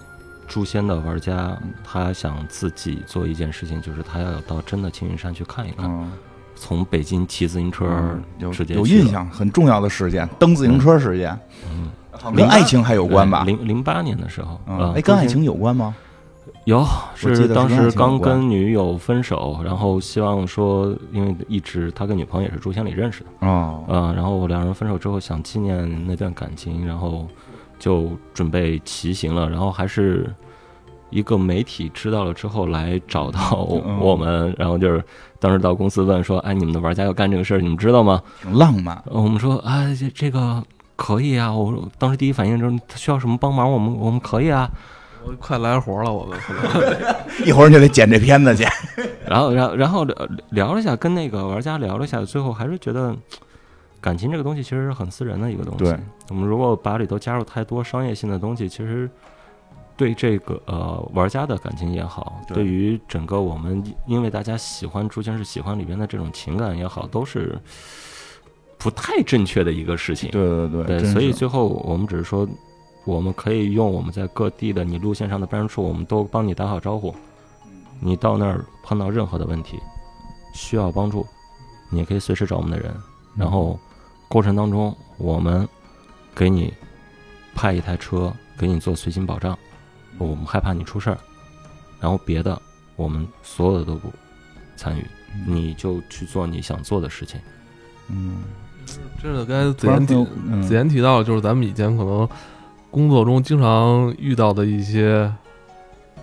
[0.49, 6.11] 诛仙的玩家，他想自己做一件事情，就是他要到真的青云山去看一看，嗯，
[6.57, 7.87] 从北京骑自行车
[8.39, 11.39] 有有印象，很重要的事件，蹬自行车事件，
[11.71, 11.89] 嗯，
[12.35, 13.45] 跟爱情还有关吧？
[13.45, 15.95] 零零八年的时候，嗯，呃哎，跟爱情有关吗？
[16.65, 16.83] 有，
[17.15, 27.27] 是当时刚跟女友分手，然后希望说，因为一直他跟女朋友也是诛仙里认识的，哦，嗯、然后两人分手之后想纪念那段感情，然后
[27.79, 30.35] 就准备骑行了，然后还是
[31.11, 35.05] 一个媒体知道了之后来找到嗯我们，然后就是
[35.39, 38.23] 当时到公司问说，哎，你们的玩家要干这个事儿，你们知道吗？
[38.41, 40.65] 挺浪漫，呃我们说啊，这这个
[40.97, 44.71] 可以啊，我当时第一反应就是他需要什么帮忙，我们我们可以啊。
[45.27, 47.15] 我快来活了，我们可能
[47.47, 48.65] 一会儿就得剪这片子去。
[49.27, 53.17] 然后，然后，然后聊聊了一下，跟那个玩家聊了一下，最后还是觉得
[54.01, 55.85] 感情这个东西其实是很私人的一个东西。
[55.85, 55.99] 对，
[56.29, 59.09] 我们如果把里头加入太多商业性的东西，其实
[59.97, 67.59] 对这个呃玩家的感情也好，对对于整个我们因为大家喜欢《诛仙》是喜欢里边的这种情感也好，都是
[68.77, 70.31] 不太正确的一个事情。
[70.31, 72.47] 对对对，对，所以最后我们只是说，
[73.05, 77.15] 我们可以用我们在各地的你路线上的办事处，我们都帮你打好招呼。
[78.01, 79.79] 你到那儿碰到任何的问题，
[80.55, 81.27] 需要帮助，
[81.91, 82.95] 你也可以随时找我们的人。
[83.37, 83.79] 然后
[84.29, 85.67] 过程当中，我们
[86.35, 86.73] 给你
[87.55, 89.57] 派一台车，给你做随行保障。
[90.19, 91.19] 我们害怕你出事儿，
[92.01, 92.61] 然后别的
[92.97, 94.13] 我们所有的都不
[94.77, 97.41] 参与，嗯你就去做你想做的事情。
[98.09, 98.43] 嗯，
[99.21, 100.15] 这是，刚才子言提
[100.47, 102.29] 嗯子言提到，就是咱们以前可能
[102.95, 105.29] 工作中经常遇到的一些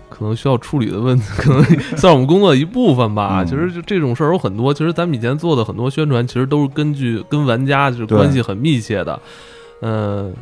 [0.08, 1.62] 可能需要处理的问题， 可能
[1.96, 3.42] 算是我们工作的一部分吧。
[3.42, 9.20] 嗯其实就这种事儿有很多，其实咱们以前做的很多宣传，其实都是根据跟玩家就是关系很密切的。
[9.82, 10.32] 嗯、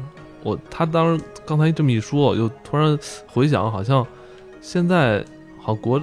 [0.45, 4.07] 我他当时刚才这么一说，我就突然回想，好像
[4.61, 5.25] 现在
[5.59, 6.01] 好像国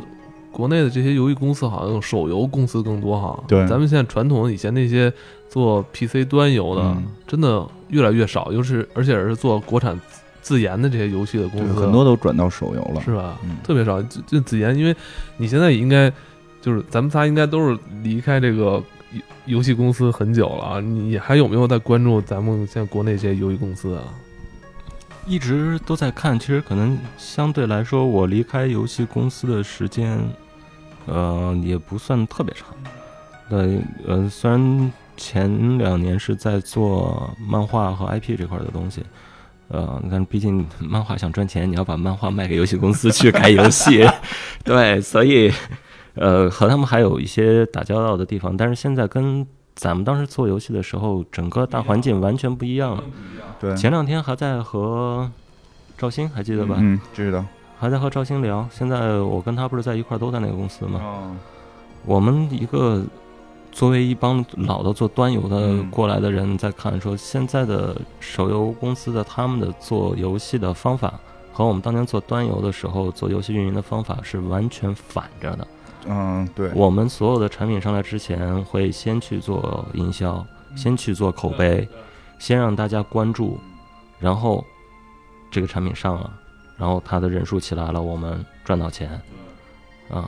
[0.51, 3.41] 国内的这些游戏公司，好像手游公司更多哈。
[3.47, 5.11] 对咱们现在传统以前那些
[5.49, 9.99] 做 PC 端游的，嗯真的越来越少，尤其是而且是做国产
[10.48, 13.02] 自自研的这些游戏的公，司，很多都转到手游了。
[13.02, 13.38] 是吧？
[13.43, 14.02] 嗯特别少。
[14.04, 14.95] 就就子妍，因为
[15.36, 16.10] 你现在也应该
[16.62, 18.82] 就是咱们仨应该都是离开这个
[19.12, 19.22] 游
[19.58, 24.04] 游戏公司很久了啊，你还有没有在关注咱们现在国内这些游戏公司啊？
[25.26, 30.18] 一直都在看，其实可能相对来说，我离开游戏公司的时间，
[31.06, 32.70] 呃，也不算特别长。
[33.50, 39.04] 对，呃，虽然前两年是在做漫画和 IP 这块的东西，
[39.70, 44.07] 呃，但毕竟漫画想赚钱，你要把漫画卖给游戏公司去改游戏，
[44.63, 45.51] 对，所以，
[46.15, 48.55] 呃，和他们还有一些打交道的地方。
[48.55, 49.45] 但是现在跟
[49.76, 53.03] 咱们当时做游戏的时候，整个大环境完全不一样了。
[53.59, 55.30] 对，前两天还在和
[55.97, 56.76] 赵鑫，还记得吧？
[56.80, 57.43] 嗯，知道。
[57.80, 58.68] 还在和赵鑫聊。
[58.72, 60.99] 现在我跟他不是在一块儿，都在那个公司吗？
[61.03, 61.36] 哦，
[62.05, 63.03] 我们一个
[63.78, 71.13] 作为一帮老的做端游的嗯过来的人，在看说现在的手游公司的他们的做游戏的方法。
[71.53, 75.67] 和我们当年做端游的时候做游戏运营的方法是完全反着的。
[76.07, 80.43] 嗯，对，我们所有的产品上来之前，会先去做营销，
[80.75, 81.88] 先去做口碑，
[82.39, 83.59] 先让大家关注，
[84.19, 84.65] 然后
[85.51, 86.32] 这个产品上了，
[86.78, 89.21] 然后它的人数起来了，我们赚到钱。
[90.09, 90.28] 啊，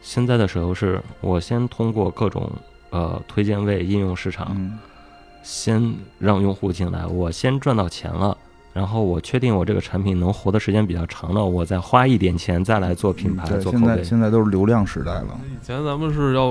[0.00, 2.50] 现在的手游是我先通过各种
[2.96, 4.78] 呃推荐位应用市场，嗯，
[5.42, 8.36] 先让用户进来，我先赚到钱了。
[8.72, 13.86] 然后我确定我这个产品能活的时间比较长了，我再花一点钱再来做品牌、做口碑。
[13.86, 15.38] 现在现在都是流量时代了。
[15.50, 16.48] 以前咱们是要，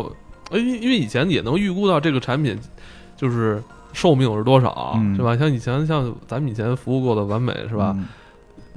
[0.49, 2.57] 呃因为因为以前也能预估到这个产品
[3.15, 3.61] 就是
[3.93, 5.37] 寿命是多少，嗯是吧？
[5.37, 7.93] 像以前像咱们以前服务过的完美是吧？
[7.95, 8.05] 嗯？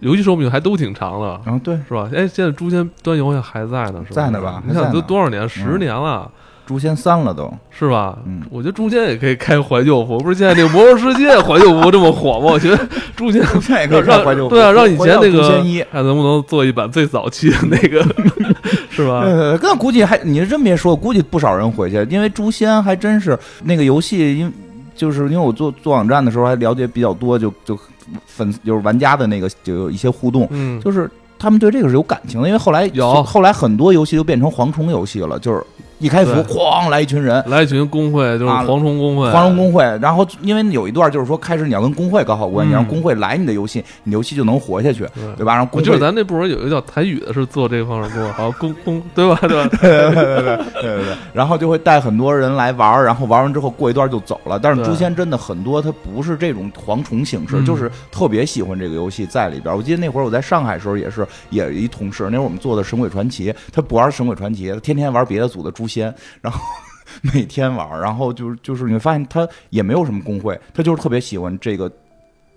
[0.00, 2.08] 游戏寿命还都挺长的，然后对，是吧？
[2.14, 4.22] 哎，现在诛仙端游还在呢，是吧？
[4.22, 5.48] 在呢吧你想都还在呢多少年？
[5.48, 6.30] 十年了，
[6.68, 7.50] 诛仙三了都。
[7.70, 8.18] 是吧？
[8.26, 12.50] 嗯我觉得诛仙也可以开怀旧服，不是现在那个魔兽世界怀旧服这么火吗？
[12.52, 12.78] 我觉得
[13.16, 18.04] 诛仙现在也可以让看怀旧服对啊，让以前那个仙一看能不能做一版最早期的那个，
[18.90, 19.20] 是吧？
[19.24, 24.52] 呃，那估计还你这么别说，估计不少人回去，因为诛仙还真是那个游戏，因
[24.94, 27.78] 就是因为我做做网站的时候还了解比较多，就就
[28.26, 31.08] 粉就是玩家的那个就有一些互动，嗯，就是
[31.38, 35.62] 他们对这个是有感情的，因为后来有后来很多游戏都变成蝗虫游戏了，就是
[35.98, 37.42] 一开服哐来一群人。
[37.48, 45.54] 来一群工会，就是啊蝗虫工会，蝗虫工会，然后因为有一段就是说，开始你要跟工会搞好关系，嗯让工会来你的游戏，你游戏就能活下去，对对吧？
[45.54, 49.38] 然后工会我记得咱那部门有一个叫台语的，是做这方面工作，好像工工对吧？
[49.42, 49.68] 对吧？
[49.80, 54.58] 对对对对对，然后就会带很多人来玩儿，然后玩完之后过一段就走了。
[54.58, 59.76] 但是诛仙真的很多，它不是这种蝗虫形式，嗯就是特别喜欢这个游戏在里边儿。
[59.76, 66.60] 我记得那会儿我在上海的时候也是，也有一同事，那会儿我们做的《神鬼传奇》，他不玩《神鬼传奇》，他天天玩别的组的诛仙， 然后。
[67.22, 71.90] 每天玩，然后就是就是你会发现他也没有什么工会，他就是特别喜欢这个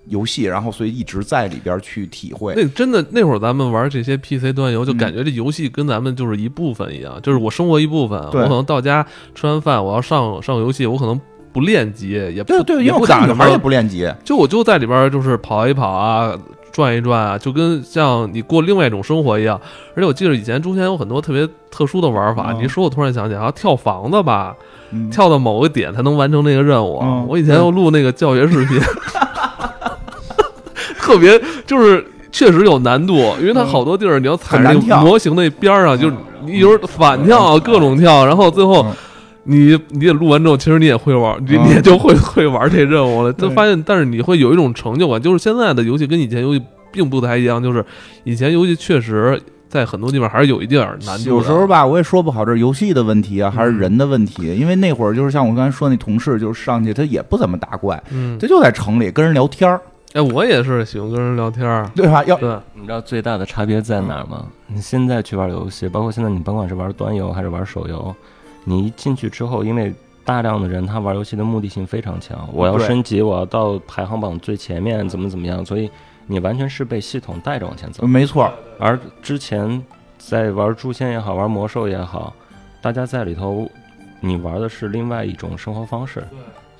[0.08, 2.54] 游戏，然后所以一直在里边去体会。
[2.56, 8.20] 那真的那会儿咱们玩这些 PC 端游，就嗯感觉这游戏跟咱们就是一部分一样，就是我生活一部分。
[8.20, 9.04] 我可能到家
[9.34, 11.20] 吃完饭，我要上上游戏，我可能
[11.54, 16.38] 不练级，也不对对，因也为女孩儿也，不练级，就我就在里边儿就是跑一跑啊。
[16.72, 19.60] 转一转啊，就跟像你过另外一种生活一样。
[19.96, 24.56] 而且我记得以前中间有很多特别特殊的玩法，嗯你一说，我突然想起来，好像跳房子吧，
[24.92, 27.00] 嗯跳到某个点才能完成那个任务。
[27.04, 28.80] 嗯我以前又录那个教学视频，
[31.00, 36.16] 特别就是确实有难度，因为它好多地儿你要踩那很难跳个模型那边儿上，就是
[36.46, 38.92] 你有时候反跳啊，各种跳，然后最后嗯
[39.44, 43.34] 你你也录完之后，其实你也会玩，你嗯你也就会会玩这任务了。
[43.34, 46.62] 就发现，但是你会有一种成就感，就是现在的游戏跟以前游戏
[46.92, 47.84] 并不太一样，就是
[48.24, 51.30] 以前游戏确实在很多地方还是有一点难度。
[51.30, 54.54] 有时候吧，我也说不好，这是游戏的问题啊，还是嗯人的问题？
[54.56, 59.82] 因为那会儿就是像我刚才说那同事，就是上去他也不怎么打怪，嗯，他就在城里跟人聊天儿，
[60.14, 62.24] 哎，我也是喜欢跟人聊天儿，对吧？
[62.26, 64.46] 要对，你知道最大的差别在哪儿吗？
[64.68, 68.14] 你现在去玩游戏，包括现在你甭管是玩端游还是玩手游，
[68.64, 69.94] 你一进去之后，因为
[70.24, 75.90] 大量的人他玩游戏的目的性非常强，我要升级，我要到排行榜最前面，怎么怎么样，所以
[76.28, 78.06] 你完全是被系统带着往前走。
[78.06, 79.84] 没错，而之前
[80.18, 82.34] 在玩诛仙也好，玩魔兽也好，
[82.82, 83.70] 大家在里头
[84.20, 86.24] 你玩的是另外一种生活方式。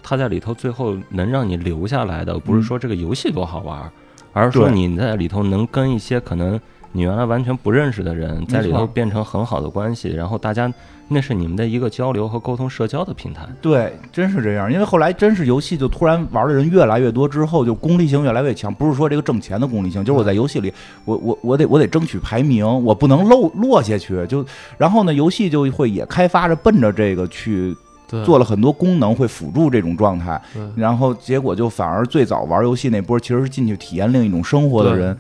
[0.04, 3.92] 它在里头最后能让你留下来的，不是说这个游戏多好玩，
[4.34, 6.60] 而是说你在里头能跟一些可能
[6.92, 10.72] 你原来完全不认识的人，在里头变成很好的关系，然后大家
[11.14, 13.46] 那是你们的一个交流和沟通、社交的平台。
[13.62, 14.72] 对，真是这样。
[14.72, 18.74] 因为后来真是游戏就突然玩的人越来越多之后，就功利性越来越强。
[18.74, 24.26] 不是说这个挣钱的功利性，就是我在游戏里，我我我得我得争取排名，我不能漏落下去。
[24.28, 24.46] 就
[24.78, 27.76] 然后呢，游戏就会也开发着奔着这个去，
[28.24, 30.42] 做了很多功能，会辅助这种状态。
[30.76, 35.18] 然后结果就反而最早玩游戏那波，其实是进去体验另一种生活的人。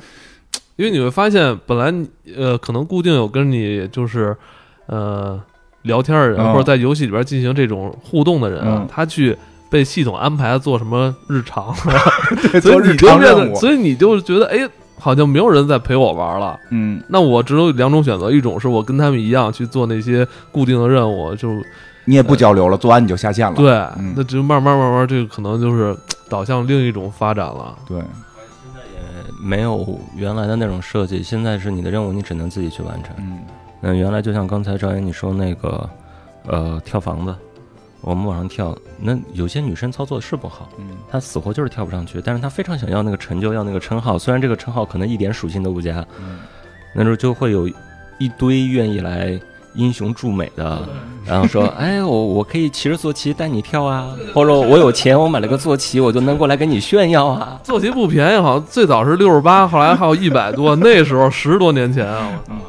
[0.77, 1.93] 因为你会发现，本来
[2.35, 4.35] 呃可能固定有跟你就是
[4.87, 5.39] 呃
[5.83, 9.37] 聊天的人，嗯或者在游戏里边进行这种互动的人啊，嗯他去
[9.69, 11.73] 被系统安排做什么日常，
[12.51, 13.55] 对所以做日你就变得，常任务。
[13.55, 14.69] 所以你就觉得哎。
[15.03, 21.49] 好像没有人在陪我玩了，嗯，那我只有两种选择，一种是我跟他们一样去做那些固定的任务，就
[22.05, 23.55] 你也不交流了，做完你就下线了。
[23.55, 25.97] 对，嗯那就慢慢慢慢，这个可能就是
[26.29, 27.73] 导向另一种发展了。
[27.87, 27.99] 对，
[29.41, 33.15] 没有原来的那种设计，现在是你的任务，你只能自己去完成。
[33.17, 33.39] 嗯
[33.81, 35.89] 那原来就像刚才赵岩你说那个，
[36.47, 37.35] 呃，跳房子，
[38.01, 46.39] 我们往上跳，那有些女生操作是不好，嗯她死活就是跳不上去，但是她非常想要那个成就，要那个称号，虽然这个称号可能一点属性都不加，嗯
[46.93, 47.67] 那时候就会有
[48.19, 49.39] 一堆愿意来
[49.75, 50.85] 英雄助美的，
[51.25, 57.57] 然后说，哎，我我可以骑着坐骑带你跳啊，或者我有钱，我买了个坐骑，我就能过来跟你炫耀啊。
[57.63, 62.61] 坐骑不便宜，好像最早是六十八，后来还有一百多，那时候十多年前啊，我操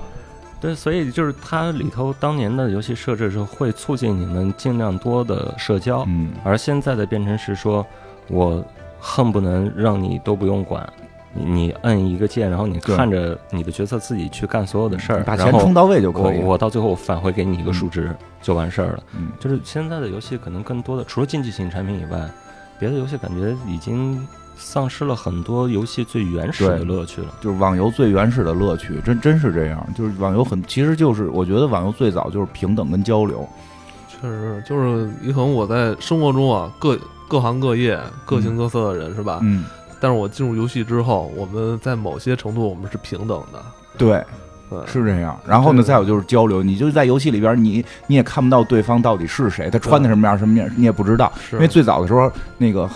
[0.62, 7.84] 对，所以就是它里头当年的游戏设置是会促进你们尽量多的社交，嗯而现在的变成是说，
[8.28, 8.64] 我
[9.00, 10.88] 恨不能让你都不用管，
[11.34, 16.38] 你你摁一个键，然后你看着你的角色自己去干所有的事儿，把钱充到位就可以。
[16.38, 19.02] 我到最后返回给你一个数值就完事儿了。
[19.16, 22.30] 嗯就是现在的游戏可能更多的除了竞技型产品以外，
[22.78, 24.24] 别的游戏感觉已经
[24.64, 27.28] 丧失了很多游戏最原始的乐趣了。
[27.40, 29.86] 就是网游最原始的乐趣，真真是这样。
[29.94, 33.46] 就是网游很，其实就是我觉得网游最早就是平等跟交流。
[34.08, 36.96] 确实就是也可能我在生活中啊，各
[37.28, 39.40] 各行各业、各形各色的人是吧？
[39.42, 39.64] 嗯，
[40.00, 43.62] 但是我进入游戏之后，我们在某些程度我们是平等的，
[43.98, 44.24] 对，
[44.70, 45.38] 对，是这样。
[45.46, 51.30] 然后呢，再有就是交流，你就在游戏里边，你你也看不到对方到底是谁，他穿的什么样什么样，你也不知道。
[51.50, 52.88] 是因为最早的时候，那个。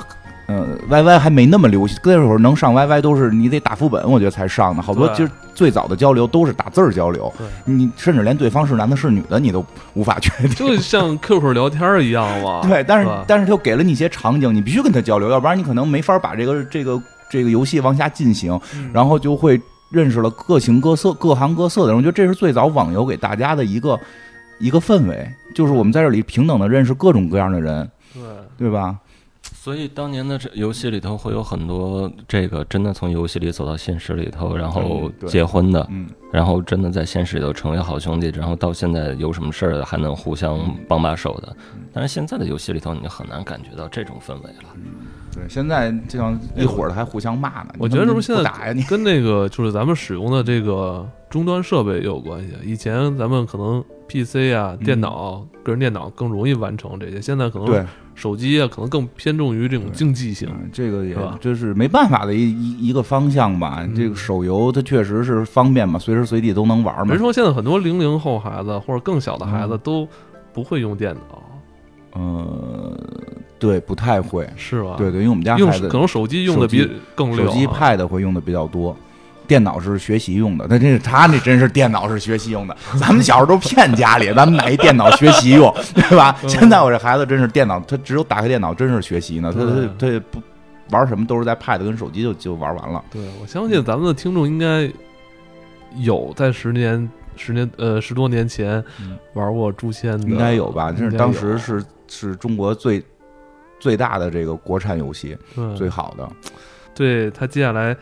[0.47, 4.81] 呃，YY 还没那么流行，那会儿能上 YY 都是你得打副本，我觉得才上的。
[4.81, 7.33] 好多对其实最早的交流都是打字儿交流，
[7.65, 10.51] 你甚至连对方是男的是女的你都无法确定。
[10.55, 12.61] 就像 QQ 聊天一样嘛。
[12.69, 21.97] 对，但是但是他又给了你一些场景，你必须跟他交流，要不然你可能没法把这个这个这个游戏往下进行，嗯然后就会认识了各形各色、各行各色的人。
[21.97, 23.99] 我觉得这是最早网游给大家的一个
[24.61, 28.23] 一个氛围，就是我们在这里平等的认识各种各样的人，对，
[28.57, 28.97] 对吧？
[29.55, 41.55] 所以当年的这游戏里头会有很多这个真的从游戏里走到现实里头，然后结婚的，嗯，然后真的在现实里头成为好兄弟，然后到现在有什么事儿还能互相帮把手的。
[41.93, 44.69] 但是现在的游戏里头，你就很难感觉到这种氛围了。
[45.33, 47.75] 对，现在这样一伙的还互相骂呢。
[47.79, 48.83] 我觉得是不是现在打呀你？
[48.83, 52.55] 跟那个就是咱们使用的这个终端设备也有关系。
[52.65, 57.85] 以前咱们可能 PC 啊、嗯电脑、个人电脑更容易完成这些，现在可能对，
[58.17, 60.49] 手机啊可能更偏重于这种竞技性。
[60.51, 63.79] 嗯，这个也是吧这是没办法的一一一个方向吧。
[63.83, 67.19] 嗯这个手游它确实是方便嘛，随时随地都能玩嘛人。
[67.19, 70.09] 说现在很多零零后孩子或者更小的孩子嗯都
[70.53, 71.43] 不会用电脑，
[72.19, 72.99] 呃，
[73.59, 74.49] 对，不太会。
[74.57, 74.95] 是吧？
[74.97, 77.53] 对对，因为我们家用孩子可能手机用的比手更溜啊。
[77.53, 78.97] 手机、Pad 会用的比较多，
[79.47, 80.67] 电脑是学习用的。
[80.69, 86.37] 那这他那真是电脑是学习用的， 咱们小时候都骗家里，咱们买一电脑学习用， 对吧？
[86.43, 90.41] 嗯现在我这孩子真是电脑，他只有打开电脑真是学习呢，他他他也不
[90.91, 93.03] 玩什么都是在 Pad 跟手机就就玩完了。
[93.11, 94.91] 对，我相信咱们的听众应该
[95.97, 100.93] 有在十年、十年呃十多年前嗯玩过《诛仙》的，应该有吧？
[100.93, 103.03] 这是当时是是中国最
[103.81, 106.29] 最大的这个国产游戏，对最好的。
[106.95, 107.95] 对他接下来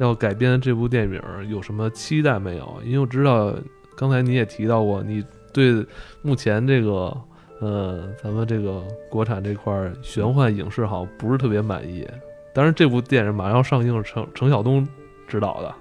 [0.00, 2.80] 要改编这部电影有什么期待没有？
[2.84, 3.54] 因为我知道
[3.96, 5.22] 刚才你也提到过，你
[5.52, 5.86] 对
[6.22, 7.16] 目前这个
[7.60, 12.08] 呃咱们这个国产这块玄幻影视好像不是特别满意。
[12.54, 14.88] 当然，这部电影马上要上映，程程晓东
[15.28, 15.74] 执导的。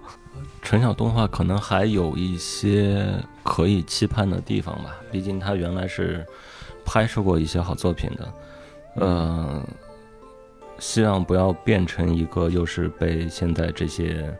[0.61, 3.07] 陈晓东的话可能还有一些
[3.43, 6.25] 可以期盼的地方吧，毕竟他原来是
[6.85, 8.33] 拍摄过一些好作品的，
[8.95, 9.63] 呃，
[10.79, 14.33] 希望不要变成一个又是被现在这些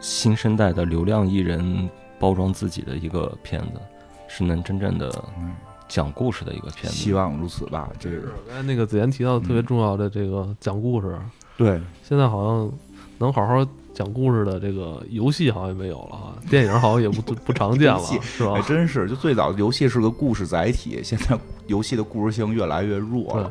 [0.00, 3.80] 新生代的流量艺人包装自己的一个片子，
[4.28, 5.54] 是能真正的嗯
[5.88, 6.98] 讲故事的一个片子。
[6.98, 7.88] 希望如此吧。
[7.98, 11.18] 这个刚才那个子言提到特别重要的这个讲故事，
[11.56, 12.72] 对，现在好像
[13.18, 18.62] 能好好讲故事的这个游戏好像也没有了哈，电影好像也不 不常见了， 是吧还？
[18.62, 21.36] 真是，就最早游戏是个故事载体，现在
[21.66, 23.50] 游戏的故事性越来越弱了。，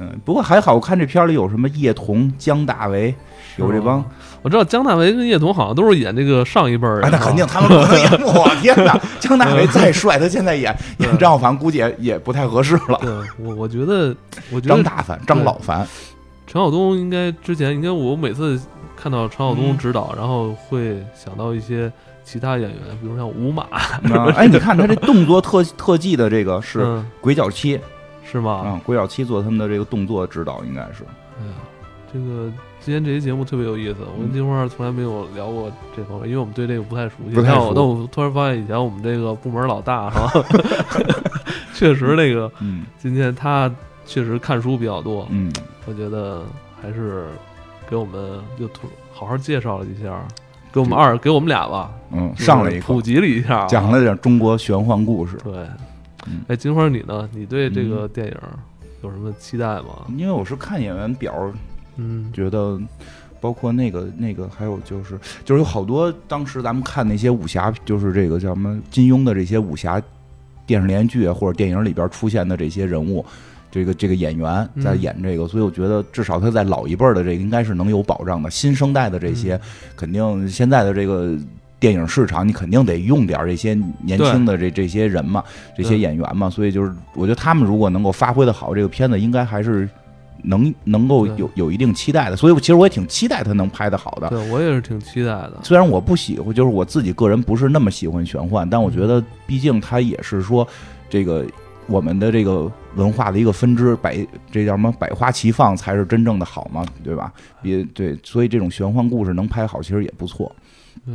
[0.00, 3.14] 嗯，不过还好，我看这片儿里有什么叶童、姜大为，
[3.58, 4.02] 有这帮，
[4.40, 8.10] 我知道姜大为跟叶童好像都是演这个上一辈儿的 那肯定他们不可能演。
[8.24, 12.98] 我天哪， 姜大为再帅，他现在演演张小凡估计也也不太合适了。
[13.02, 14.16] 对我我觉得，
[14.50, 15.86] 我觉得张大凡、张老凡，
[16.46, 18.58] 陈晓东应该之前应该我每次
[18.96, 21.92] 看到陈晓东嗯指导，然后会想到一些
[22.24, 24.00] 其他演员，比如像吴马，啊
[24.34, 27.78] 哎，你看他这动作特特技的这个是 嗯，鬼脚七
[28.24, 28.52] 是吗？
[28.52, 31.04] 啊，鬼脚七做他们的这个动作指导应该是。
[31.40, 31.52] 哎呀，
[32.12, 32.50] 这个
[32.80, 37.34] 今天这期节目特别有意思，我跟金花从来没有聊过这方面，因为我们对这个不太熟悉。
[37.34, 40.30] 不太熟但我但我突然发现，以前我们这个部门老大哈，
[41.74, 43.70] 确实那个嗯今天他
[44.04, 45.52] 确实看书比较多，嗯，
[45.86, 46.42] 我觉得
[46.80, 47.26] 还是
[47.88, 50.22] 给我们又突好好介绍了一下，
[50.72, 55.36] 给我们二给我们俩吧，嗯，上了一课，普及了一下啊，讲了点中国玄幻故事。
[55.44, 55.78] 对嗯。
[56.48, 57.28] 哎，金花你呢？
[57.34, 58.34] 你对这个电影
[59.02, 60.06] 有什么期待吗？
[60.16, 61.52] 因为我是看演员表，
[61.96, 62.78] 嗯觉得
[63.40, 70.00] 包括那个那个，还有就是就是有好多当时咱们看那些武侠，就是这个叫什么金庸的这些武侠
[70.66, 73.24] 电视连续剧啊或者电影里边出现的这些人物。
[73.72, 78.50] 这个这个演员在嗯演这个，所以我觉得至少他在老一辈儿的这个应该是能有保障的。
[78.50, 79.60] 新生代的这些，嗯
[79.94, 81.38] 肯定现在的这个
[81.80, 85.42] 电影市场，你肯定得用点这些年轻的这这些人嘛，
[85.74, 86.50] 这些演员嘛。
[86.50, 89.88] 所以就是，我觉得他们如果能够发挥的好，这个片子应该还是
[90.42, 92.36] 能能够有有一定期待的。
[92.36, 94.28] 所以，其实我也挺期待他能拍的好的。
[94.28, 95.54] 对我也是挺期待的。
[95.62, 100.66] 虽然我不喜欢，就是我自己个人不是那么喜欢玄幻，但我觉得毕竟它也是说
[101.08, 101.46] 这个
[101.86, 104.14] 我们的这个文化的一个分支，百
[104.50, 107.32] 这叫什么百花齐放才是真正的好嘛，对吧？
[107.62, 110.54] 别对，所以这种玄幻故事能拍好，其实也不错。
[111.06, 111.14] 对，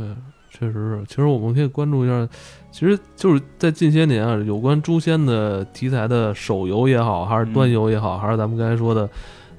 [0.56, 1.04] 确实是。
[1.06, 2.28] 其实我们可以关注一下，
[2.70, 9.08] 其实就是在近些年啊，有关诛仙的题材的手游也好，还是端游也好，还是咱们刚才说的，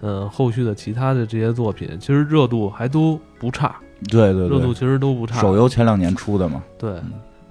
[0.02, 3.76] 嗯，后续的其他的这些作品，其实热度还都不差，
[4.10, 5.40] 对对对，热度其实都不差。
[5.40, 6.92] 手游前两年出的嘛，对，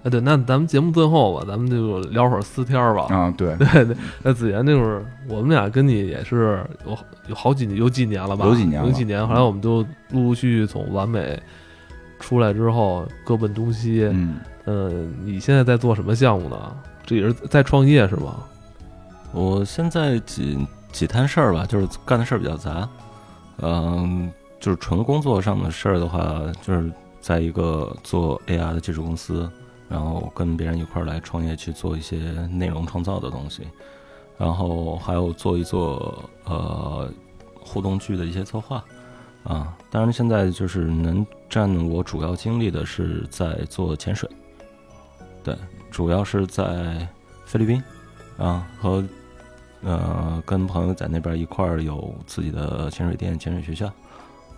[0.03, 3.07] 哎对，那咱们节目最后吧，咱们就聊会儿私天儿吧。
[3.11, 6.97] 啊对， 对对，那子妍那会儿，我们俩跟你也是有
[7.29, 8.47] 有好几有几年了吧？
[8.47, 9.27] 有几年了有几年。
[9.27, 11.37] 后来我们就陆陆续续从完美
[12.19, 14.09] 出来之后，各奔东西。
[14.13, 14.91] 嗯，呃，
[15.25, 16.77] 你现在在做什么项目呢？
[17.05, 18.37] 这也是在创业是吗？
[19.33, 22.89] 我现在几几摊事儿吧，就是干的事儿比较杂，
[23.59, 26.91] 嗯，就是纯工作上的事儿的话，就是
[27.21, 29.49] 在一个做 AR 的技术公司，
[29.89, 32.17] 然后跟别人一块儿来创业去做一些
[32.51, 33.63] 内容创造的东西，
[34.39, 37.09] 然后还有做一做呃
[37.61, 38.83] 互动剧的一些策划
[39.45, 39.77] 啊。
[39.91, 44.29] 当然，现在就是能占我主要精力的是在做潜水，
[45.43, 45.57] 对，
[45.91, 47.07] 主要是在
[47.45, 47.83] 菲律宾
[48.39, 49.05] 啊和
[49.83, 53.93] 呃跟朋友在那边一块儿有自己的潜水店、潜水学校。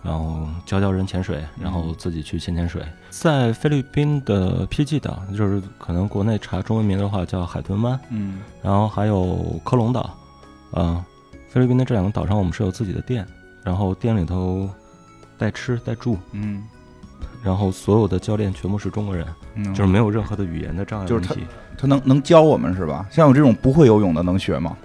[0.01, 2.81] 然后教教人潜水，然后自己去潜潜水。
[3.09, 10.17] 在菲律宾的 PG 岛，就是可能国内查中文名的话叫海豚湾，嗯然后还有科隆岛，
[10.71, 11.05] 啊、
[11.49, 13.27] 菲律宾的这两个岛上我们是有自己的店，
[13.61, 14.69] 然后店里头
[15.37, 16.63] 带吃带住，嗯
[17.43, 19.25] 然后所有的教练全部是中国人，
[19.55, 21.35] 嗯，就是没有任何的语言的障碍就是他。
[21.77, 23.07] 他能能教我们是吧？
[23.09, 24.75] 像我这种不会游泳的能学吗？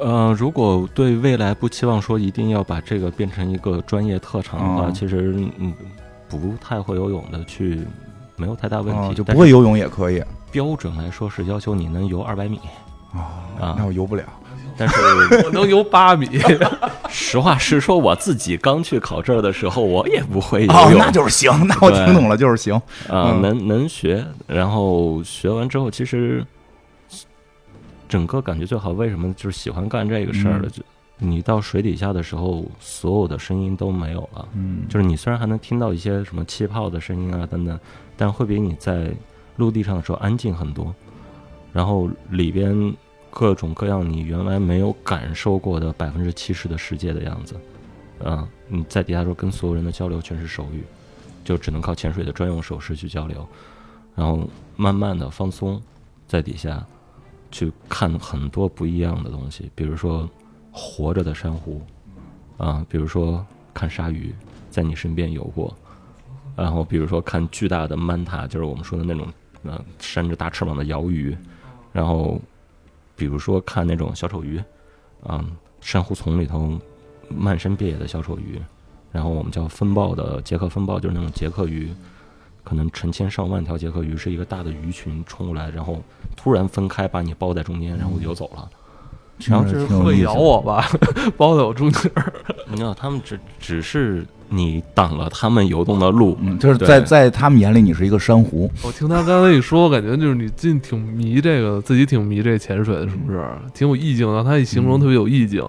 [0.00, 5.72] 呃，如果对未来不期望说一定要把这个变成一个专业特长的话，哦其实嗯
[6.28, 7.86] 不太会游泳的去
[8.34, 10.20] 没有太大问题，哦，就但是不会游泳也可以
[10.50, 12.58] 标准来说是要求你能游二百米，
[13.12, 14.24] 啊啊那我游不了。
[14.76, 14.94] 但是
[15.44, 16.28] 我能游八米。
[17.08, 20.98] 实话实说，我自己刚去考证的时候，我也不会游哦，泳。
[20.98, 22.74] 那就是行，那我听懂了，就是行。
[23.08, 26.44] 啊、嗯能能学，然后学完之后，其实
[28.08, 28.90] 整个感觉最好。
[28.90, 30.64] 为什么就是喜欢干这个事儿了？
[30.66, 30.82] 嗯就
[31.18, 34.48] 你到水底下的时候，所有的声音都没有了。
[34.54, 37.78] 嗯，就是你虽然还能听到一些什么气泡的声音啊等等，
[38.16, 39.12] 但会比你在
[39.56, 40.92] 陆地上的时候安静很多。
[41.72, 42.92] 然后里边
[43.34, 47.56] 各种各样你原来没有感受过的百分之七十的世界的样子，
[48.20, 50.84] 嗯，你在底下时候跟所有人的交流全是手语，
[51.42, 53.44] 就只能靠潜水的专用手势去交流，
[54.14, 55.82] 然后慢慢的放松，
[56.28, 56.86] 在底下
[57.50, 60.30] 去看很多不一样的东西，比如说
[60.70, 61.82] 活着的珊瑚，
[62.56, 64.32] 啊，比如说看鲨鱼
[64.70, 65.76] 在你身边游过，
[66.54, 69.26] 然后比如说看巨大的曼塔，就是我们说的那种
[69.64, 71.36] 呃扇着大翅膀的鳐鱼，
[71.92, 72.40] 然后
[73.16, 74.62] 比如说看那种小丑鱼，
[75.22, 75.44] 啊、
[75.80, 76.78] 珊瑚丛里头
[77.28, 78.60] 漫山遍野的小丑鱼，
[79.12, 81.92] 然后我们叫风暴的捷克风暴，就是那种捷克鱼，
[82.62, 86.02] 可能成千上万条捷克鱼是一个大的鱼群冲过来，然后
[86.36, 88.68] 突然分开把你包在中间，然后游走了。
[89.38, 90.88] 然后就是会咬我吧，
[91.36, 92.10] 包在我中间
[92.74, 92.76] 儿。
[92.76, 98.70] 你知道，他们只只是你挡了他们游动的路，嗯，就是在在他们眼里，你是一个珊瑚。
[98.82, 103.46] 我听他刚才一说，我感觉就是你最近挺迷这个，自己挺迷这潜水的，是不是？
[103.72, 104.44] 挺有意境的。
[104.44, 105.64] 他一形容嗯特别有意境。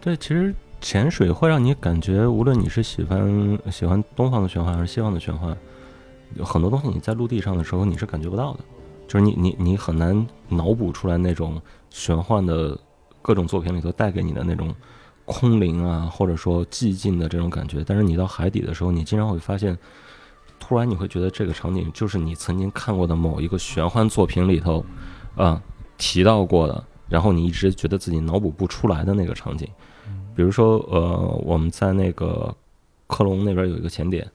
[0.00, 5.56] 对，其实潜水会让你感觉，无论你是喜欢喜欢东方的玄幻还是西方的玄幻，
[6.34, 8.60] 有很多东西你在陆地上的时候你是感觉不到的，
[9.06, 12.76] 就是你你你很难脑补出来那种玄幻的
[13.20, 14.74] 各种作品里头带给你的那种
[15.32, 17.82] 空灵啊，或者说寂静的这种感觉。
[17.84, 19.76] 但是你到海底的时候，你经常会发现，
[20.60, 24.84] 突然你会觉得这个场景就是你曾经看过的某一个玄幻作品里头，
[25.36, 25.60] 啊、
[25.98, 29.68] 提到过的，然后你一直觉得自己脑补不出来的那个场景。
[30.34, 32.54] 比如说，呃，我们在那个
[33.06, 34.26] 科隆那边有一个潜点，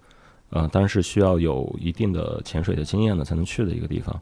[0.50, 4.22] 呃，当然是需要有一定的潜水的经验的才能去的一个地方。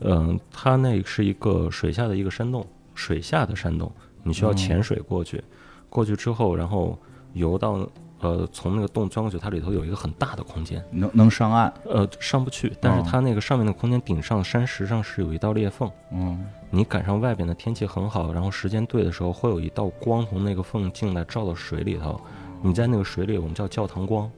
[0.00, 3.90] 嗯、它那是一个水下的一个山洞，水下的山洞，
[4.22, 5.42] 你需要潜水过去，
[5.88, 6.98] 过去之后，然后
[7.32, 7.86] 游到
[8.20, 13.04] 呃从那个洞钻过去，它里头有一个很大的空间，能能上岸，呃，上不去，但是哦。
[13.08, 15.90] 它那个上面的空间顶上山石上是有一道裂缝。
[16.12, 22.20] 嗯，你赶上外边的天气很好，然后时间对的时候，会有一道光从那个缝进来，照到水里头。
[22.60, 24.28] 你在那个水里，我们叫教堂光，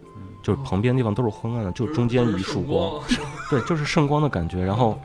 [0.44, 3.01] 就是旁边地方都是昏暗的，就中间一束光，
[3.48, 4.62] 对，就是圣光的感觉。
[4.62, 5.01] 然后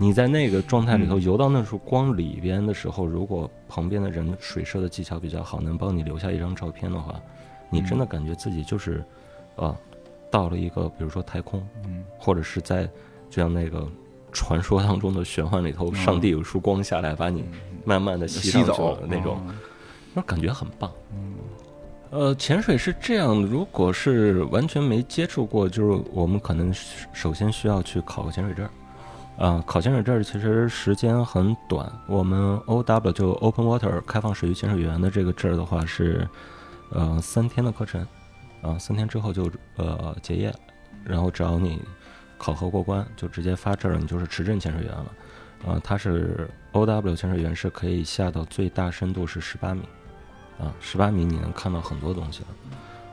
[0.00, 7.20] 你在那个状态里头游到那束光里边的时候，如果旁边的人水射的技巧比较好，能帮你留下一张照片的话，
[7.68, 9.04] 你真的感觉自己就是，
[9.56, 9.76] 啊，
[10.30, 12.84] 到了一个比如说太空，嗯，或者是在
[13.28, 13.86] 就像那个
[14.30, 17.44] 传说当中的玄幻里头，上帝有束光下来把你
[17.84, 18.94] 慢慢的吸走。
[18.94, 19.58] 了那种，嗯。
[20.14, 20.92] 那感觉很棒。
[22.10, 26.72] 呃，潜水是这样，如果是完全没接触过，就是我们可能
[27.12, 28.66] 首先需要去考个潜水证
[29.38, 31.90] 啊、考潜水证其实时间很短。
[32.08, 36.28] 我们 O W 就 Open Water 开放水域潜水员的这个证的话是，
[36.90, 38.04] 呃，三天的课程，
[38.62, 40.52] 啊、三天之后就呃结业，
[41.04, 41.80] 然后只要你
[42.36, 45.06] 考核过关，就直接发证儿，你就是持证潜水员了。
[45.66, 49.82] 啊、它是 O W 潜水员是可以下到最大深度是十八米，
[50.58, 52.48] 啊，十八米你能看到很多东西了。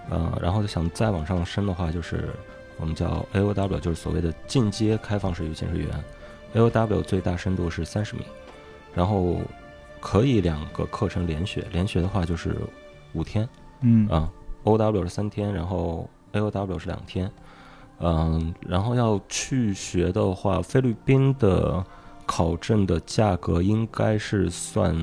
[0.09, 2.29] 呃，然后想再往上升的话，就是
[2.77, 5.89] 我们叫 A O W，就是所谓的进阶开放水域潜水员。
[6.53, 8.23] A O W 最大深度是三十米，
[8.93, 9.39] 然后
[9.99, 12.55] 可以两个课程连学，连学的话就是
[13.13, 13.47] 五天
[13.81, 14.31] 嗯啊。
[14.63, 17.31] O W 是三天，然后 A O W 是两天。
[17.99, 21.85] 嗯，然后要去学的话，菲律宾的
[22.25, 24.93] 考证的价格应该是算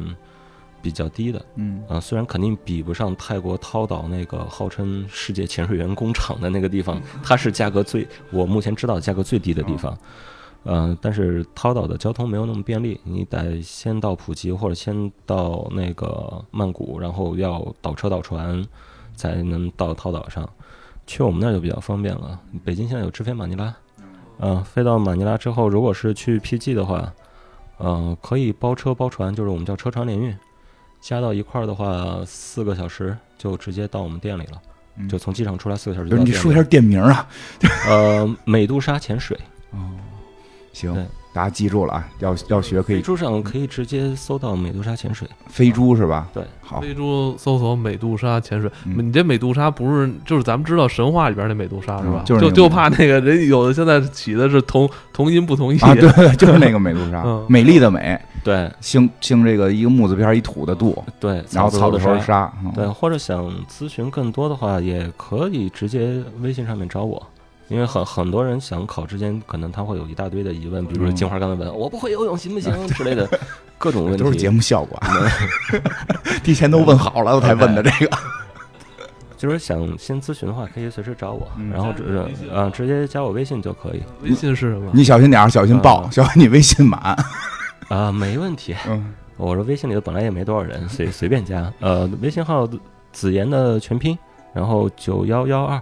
[0.83, 1.43] 比较低的。
[1.55, 9.97] 嗯啊，虽然肯定比不上泰国涛岛那个号称世界潜水员工厂的那个地方，它是价格最我目前知道价格最低的地方。
[10.65, 18.65] 嗯、但是涛岛的交通没有那么便利，你得先到普吉或者先到那个曼谷，然后要倒车倒船
[19.17, 20.49] 才能到涛岛上。
[21.05, 22.39] 去我们那儿就比较方便了。
[22.65, 23.75] 北京现在有直飞马尼拉，
[24.39, 27.13] 嗯、飞到马尼拉之后，如果是去 PG 的话，
[27.79, 30.33] 呃，可以包车包船，就是我们叫车船联运。
[31.03, 34.63] 加到一块儿的话，四个小时就直接到我们店里了，
[34.97, 36.37] 嗯就从机场出来四个小时就就是到。
[36.37, 37.29] 你说一下店名啊。
[37.89, 39.37] 呃，美杜莎潜水，
[39.73, 39.91] 哦，
[40.73, 45.27] 行对，大家记住了啊，要要学可以飞猪上可以直接搜到美杜莎潜水。
[45.47, 46.29] 飞猪是吧？
[46.35, 52.23] 对，好，飞猪搜索美杜莎潜水，嗯你这美杜莎不是就是咱们知道神话里边那美杜莎是吧？
[52.23, 55.79] 嗯就是就就怕那个人有的现在起的是同 同音不同义。
[55.79, 67.27] 啊，对，就是那个美杜莎嗯，美丽的美，对姓姓这个一个木字边一土的杜，对，然后草头沙，嗯对，或者想咨询更多的话，也可以直接微信上面找我。
[67.73, 73.27] 因为很很多人想考之前，可能他会有一大堆的疑问，比如说嗯金花刚才问我不会游泳行不行之类的
[73.79, 74.23] 各种问题。
[74.23, 75.09] 都是节目效果啊，
[76.45, 78.17] 提前都问好了，我才问的这个。
[79.39, 82.05] 就是想先咨询的话，可以随时找我，嗯然后直
[82.55, 84.91] 啊、直接加我微信就可以微信是什么？
[84.93, 87.01] 你小心点儿，小心爆，嗯小心你微信满。
[87.89, 88.77] 啊、没问题。
[88.87, 91.73] 嗯，我说微信里头本来也没多少人，随随便加。
[91.81, 92.69] 呃，微信号
[93.13, 94.17] 子言的全拼，
[94.53, 95.81] 然后九幺幺二。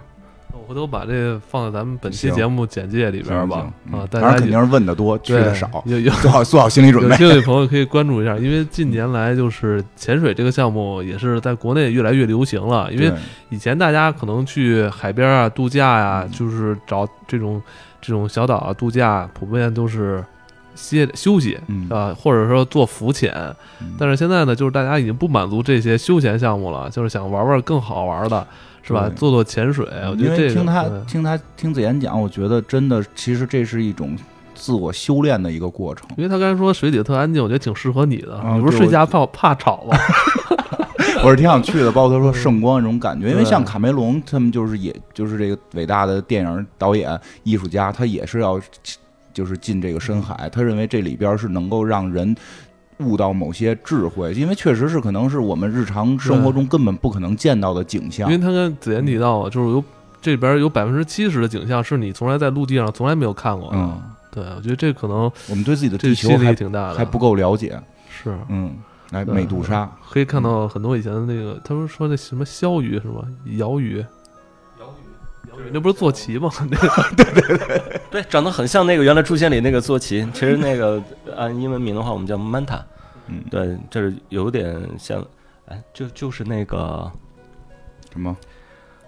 [0.53, 3.71] 我回头把这个放在咱们本期节目简介里边吧。
[3.89, 7.17] 行啊，大家肯定是问的多，去对的少，有有做好做好心理准备有备。
[7.17, 12.91] 兴趣的朋友可以关注一下，因为近年来就是潜水这个项目也是在国内越来越流行了。
[12.91, 13.11] 因为
[13.49, 17.61] 以前大家可能去海边啊度假呀、嗯就是找这种
[18.01, 20.23] 这种小岛啊度假，普遍都是
[20.75, 23.33] 歇休息嗯啊，或者说做浮潜。
[23.81, 28.47] 嗯但是现在呢，就是大家已经不满足这些休闲项目了，就是想玩玩更好玩的，
[28.83, 29.09] 是吧？
[29.15, 34.17] 做做潜水，我觉因得这个为听他听他听子言讲，我觉得真的，其实这是一种
[34.55, 36.07] 自我修炼的一个过程。
[36.17, 38.41] 因为他刚才说水底特安静，我觉得挺适合你的。
[38.43, 39.97] 嗯你不是睡觉怕怕吵吗？
[41.23, 48.59] 我是挺想去的，包括他说圣光那种感觉，因为像卡梅隆他们就是也就是这个伟大的电影导演、艺术家，他也是要
[49.33, 52.35] 就是进这个深海，他认为这里边是能够让人。
[53.01, 58.41] 悟到某些智慧，因为确实是可能是我们日常生活中根本不可能见到的景象因为。
[58.41, 59.83] 他跟子言提到，就是有
[60.21, 63.77] 这边有百分之七十的景象是你从来在陆地上从来没有看过的。
[63.77, 64.01] 嗯，
[64.31, 67.79] 对，我觉得这可能我们对自己的地球还挺大的，还不够了解。
[68.09, 68.37] 是。
[68.49, 68.75] 嗯，
[69.11, 73.23] 来美杜莎，可以看到很多以前的那个，他们说那什么鸮鱼是吧？
[73.45, 74.05] 鳐鱼，
[74.79, 76.49] 鳐鱼，那不是坐骑吗？
[77.17, 81.01] 对对对，长得很像那个原来《诛仙》里那个坐骑，其实那个
[81.35, 82.79] 按英文名的话，我们叫 manta。
[83.31, 85.25] 嗯，对，这是有点像，
[85.67, 87.09] 哎，就就是那个
[88.11, 88.35] 什么？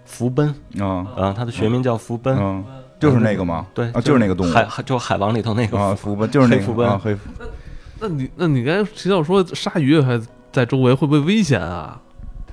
[0.05, 0.47] 福奔。
[0.79, 1.07] 啊。
[1.15, 2.37] 啊，它的学名叫福奔。
[2.37, 2.63] 嗯，
[2.99, 3.67] 就是那个吗？
[3.73, 4.51] 对啊，就是那个动物。
[4.51, 6.63] 海海就海王里头那个啊，福就是那个。
[6.63, 7.19] 福奔。
[7.99, 10.21] 那你那你刚才提到说鲨鱼还
[10.51, 11.99] 在周围，会不会危险啊？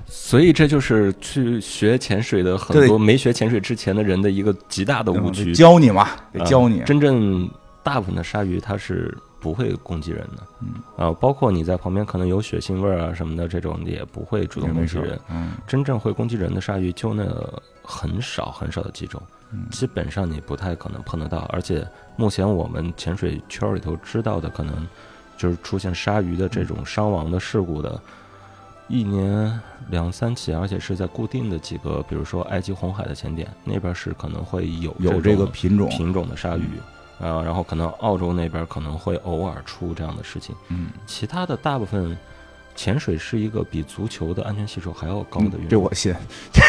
[0.06, 5.54] 所以这就是去学潜水的很多没学潜水之前的人的一个极大的误嗯区。
[5.54, 6.80] 教你嘛，得啊教你。
[6.80, 7.48] 真正
[7.82, 17.24] 大部分的鲨鱼它是不会攻击人的，嗯啊，包括你在旁边可能有血腥味儿啊什么的，这种也不会主动攻击人。，嗯真正会攻击人的鲨鱼就那
[17.82, 19.20] 很少很少的几种，
[19.52, 21.48] 嗯基本上你不太可能碰得到。
[21.52, 21.86] 而且
[22.16, 24.86] 目前我们潜水圈儿里头知道的，可能
[25.36, 28.00] 就是出现鲨鱼的这种伤亡的事故的，
[28.88, 29.58] 一年
[29.88, 36.68] 两三起，而且是在固定的几个，比如说埃及红海的潜点那边是可能会有有这个品种，品种的鲨鱼。
[37.20, 42.16] 啊，然后可能澳洲那边可能会偶尔出这样的事情，嗯，其他的大部分
[42.74, 45.68] 潜水是一个比足球的安全系数还要高的运动。
[45.68, 46.14] 这我信。
[46.52, 46.62] 对，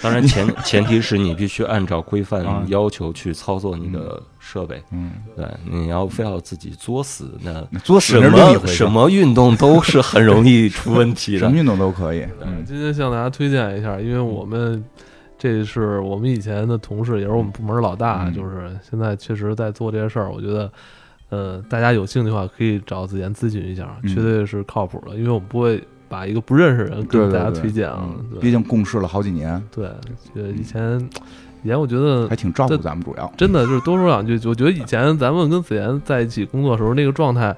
[0.00, 4.80] 当然前前提是你必须按照规范啊要求去操作你的设备。
[4.92, 11.56] 嗯，对，你要非要自己作死，那作死什么什么运动都是很容易出问题的 什么。
[11.56, 12.20] 运动都可以。
[12.42, 14.84] 嗯，嗯今天向大家推荐一下，因为我们
[15.38, 20.30] 这是我们以前的同事，也是我们部门老大，嗯就是现在确实在做这些事儿。
[20.30, 20.72] 我觉得，
[21.28, 25.14] 呃，大家有兴趣的话，可以找子妍咨询一下，嗯绝对是靠谱的。
[25.14, 28.08] 因为我们不会把一个不认识人跟大家推荐啊。
[28.40, 29.86] 毕竟共事了好几年，对，
[30.34, 30.98] 呃，以前
[31.62, 33.30] 以前我觉得还挺照顾咱们主要。
[33.36, 37.54] 真的就是多说两句，我觉得以前咱们跟子妍在一起工作的时候，那个状态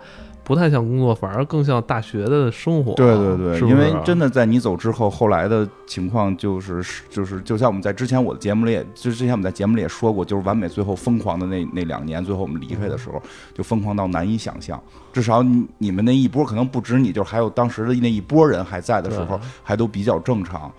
[0.49, 2.95] 不太像工作，反而更像大学的生活。
[2.95, 13.23] 对对对，是是因为真的在你走之后，后来的情况就是就是，就像我们在之前我的节目里也，就之前我们在节目里也说过，就是完美最后疯狂的那那两年，最后我们离开的时候，
[13.53, 14.83] 就疯狂到难以想象。
[15.12, 20.73] 至少你你们那一波可能不止你，就是还有当时的那一波人还在的时候，还都比较正常，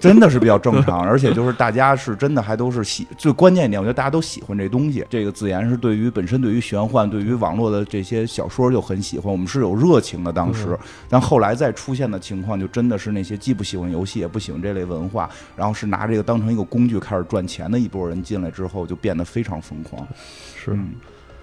[0.00, 5.04] 真的是比较正常，而且就是大家是真的还都是喜，最关键一点，我觉得大家都喜欢这东西。
[5.10, 10.78] 这个自言是对于本身对于玄幻、对于网络的这些小说就很喜欢，我们是有热情的当时嗯，
[11.08, 20.06] 但后来再出现的情况，就真的是那些既不喜欢游戏也不喜欢这类文化，然后是拿这个当成一个工具开始赚钱的一波人进来之后，就变得非常疯狂。
[20.56, 20.72] 是。
[20.72, 20.94] 嗯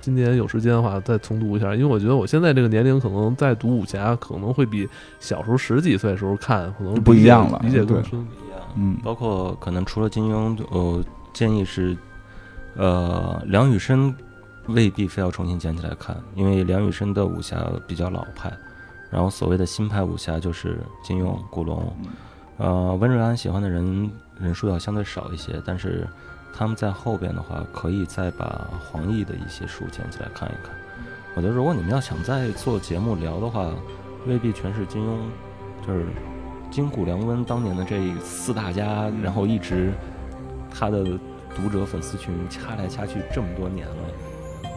[0.01, 4.85] 今年有时间的话，再重读一下，因为我觉得我现在这个年龄，可能再读武侠，可能会比
[5.17, 8.27] 小时候十几岁的时候看，可能不一样了理解更对深。
[8.75, 11.01] 嗯包括可能除了金庸，呃，
[11.31, 11.95] 建议是，
[12.75, 14.13] 呃，梁羽生
[14.67, 18.51] 未必非要重新捡起来看，因为梁羽生的武侠比较老派，
[19.09, 21.95] 然后所谓的新派武侠就是金庸、古龙，
[22.57, 24.09] 呃，温瑞安喜欢的人
[24.39, 26.07] 人数要相对少一些，但是
[26.53, 30.73] 他们在后边的话，可以再把黄易的一些书捡起来看一看。
[31.35, 33.69] 我觉得如果你们要想再做节目聊的话，
[34.25, 35.17] 未必全是金庸，
[35.85, 36.05] 就是
[36.71, 39.91] 金谷良温当年的这四大家，然后一直
[40.71, 41.03] 他的
[41.55, 43.95] 读者粉丝群掐来掐去这么多年了，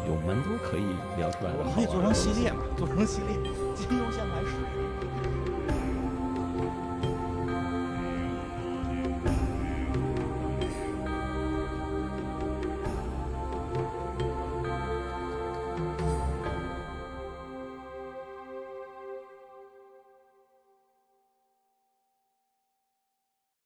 [0.06, 1.58] 有蛮多可以聊出来的。
[1.58, 3.36] 我们可以做成系列嘛，做成系列，
[3.74, 4.65] 金庸先开始。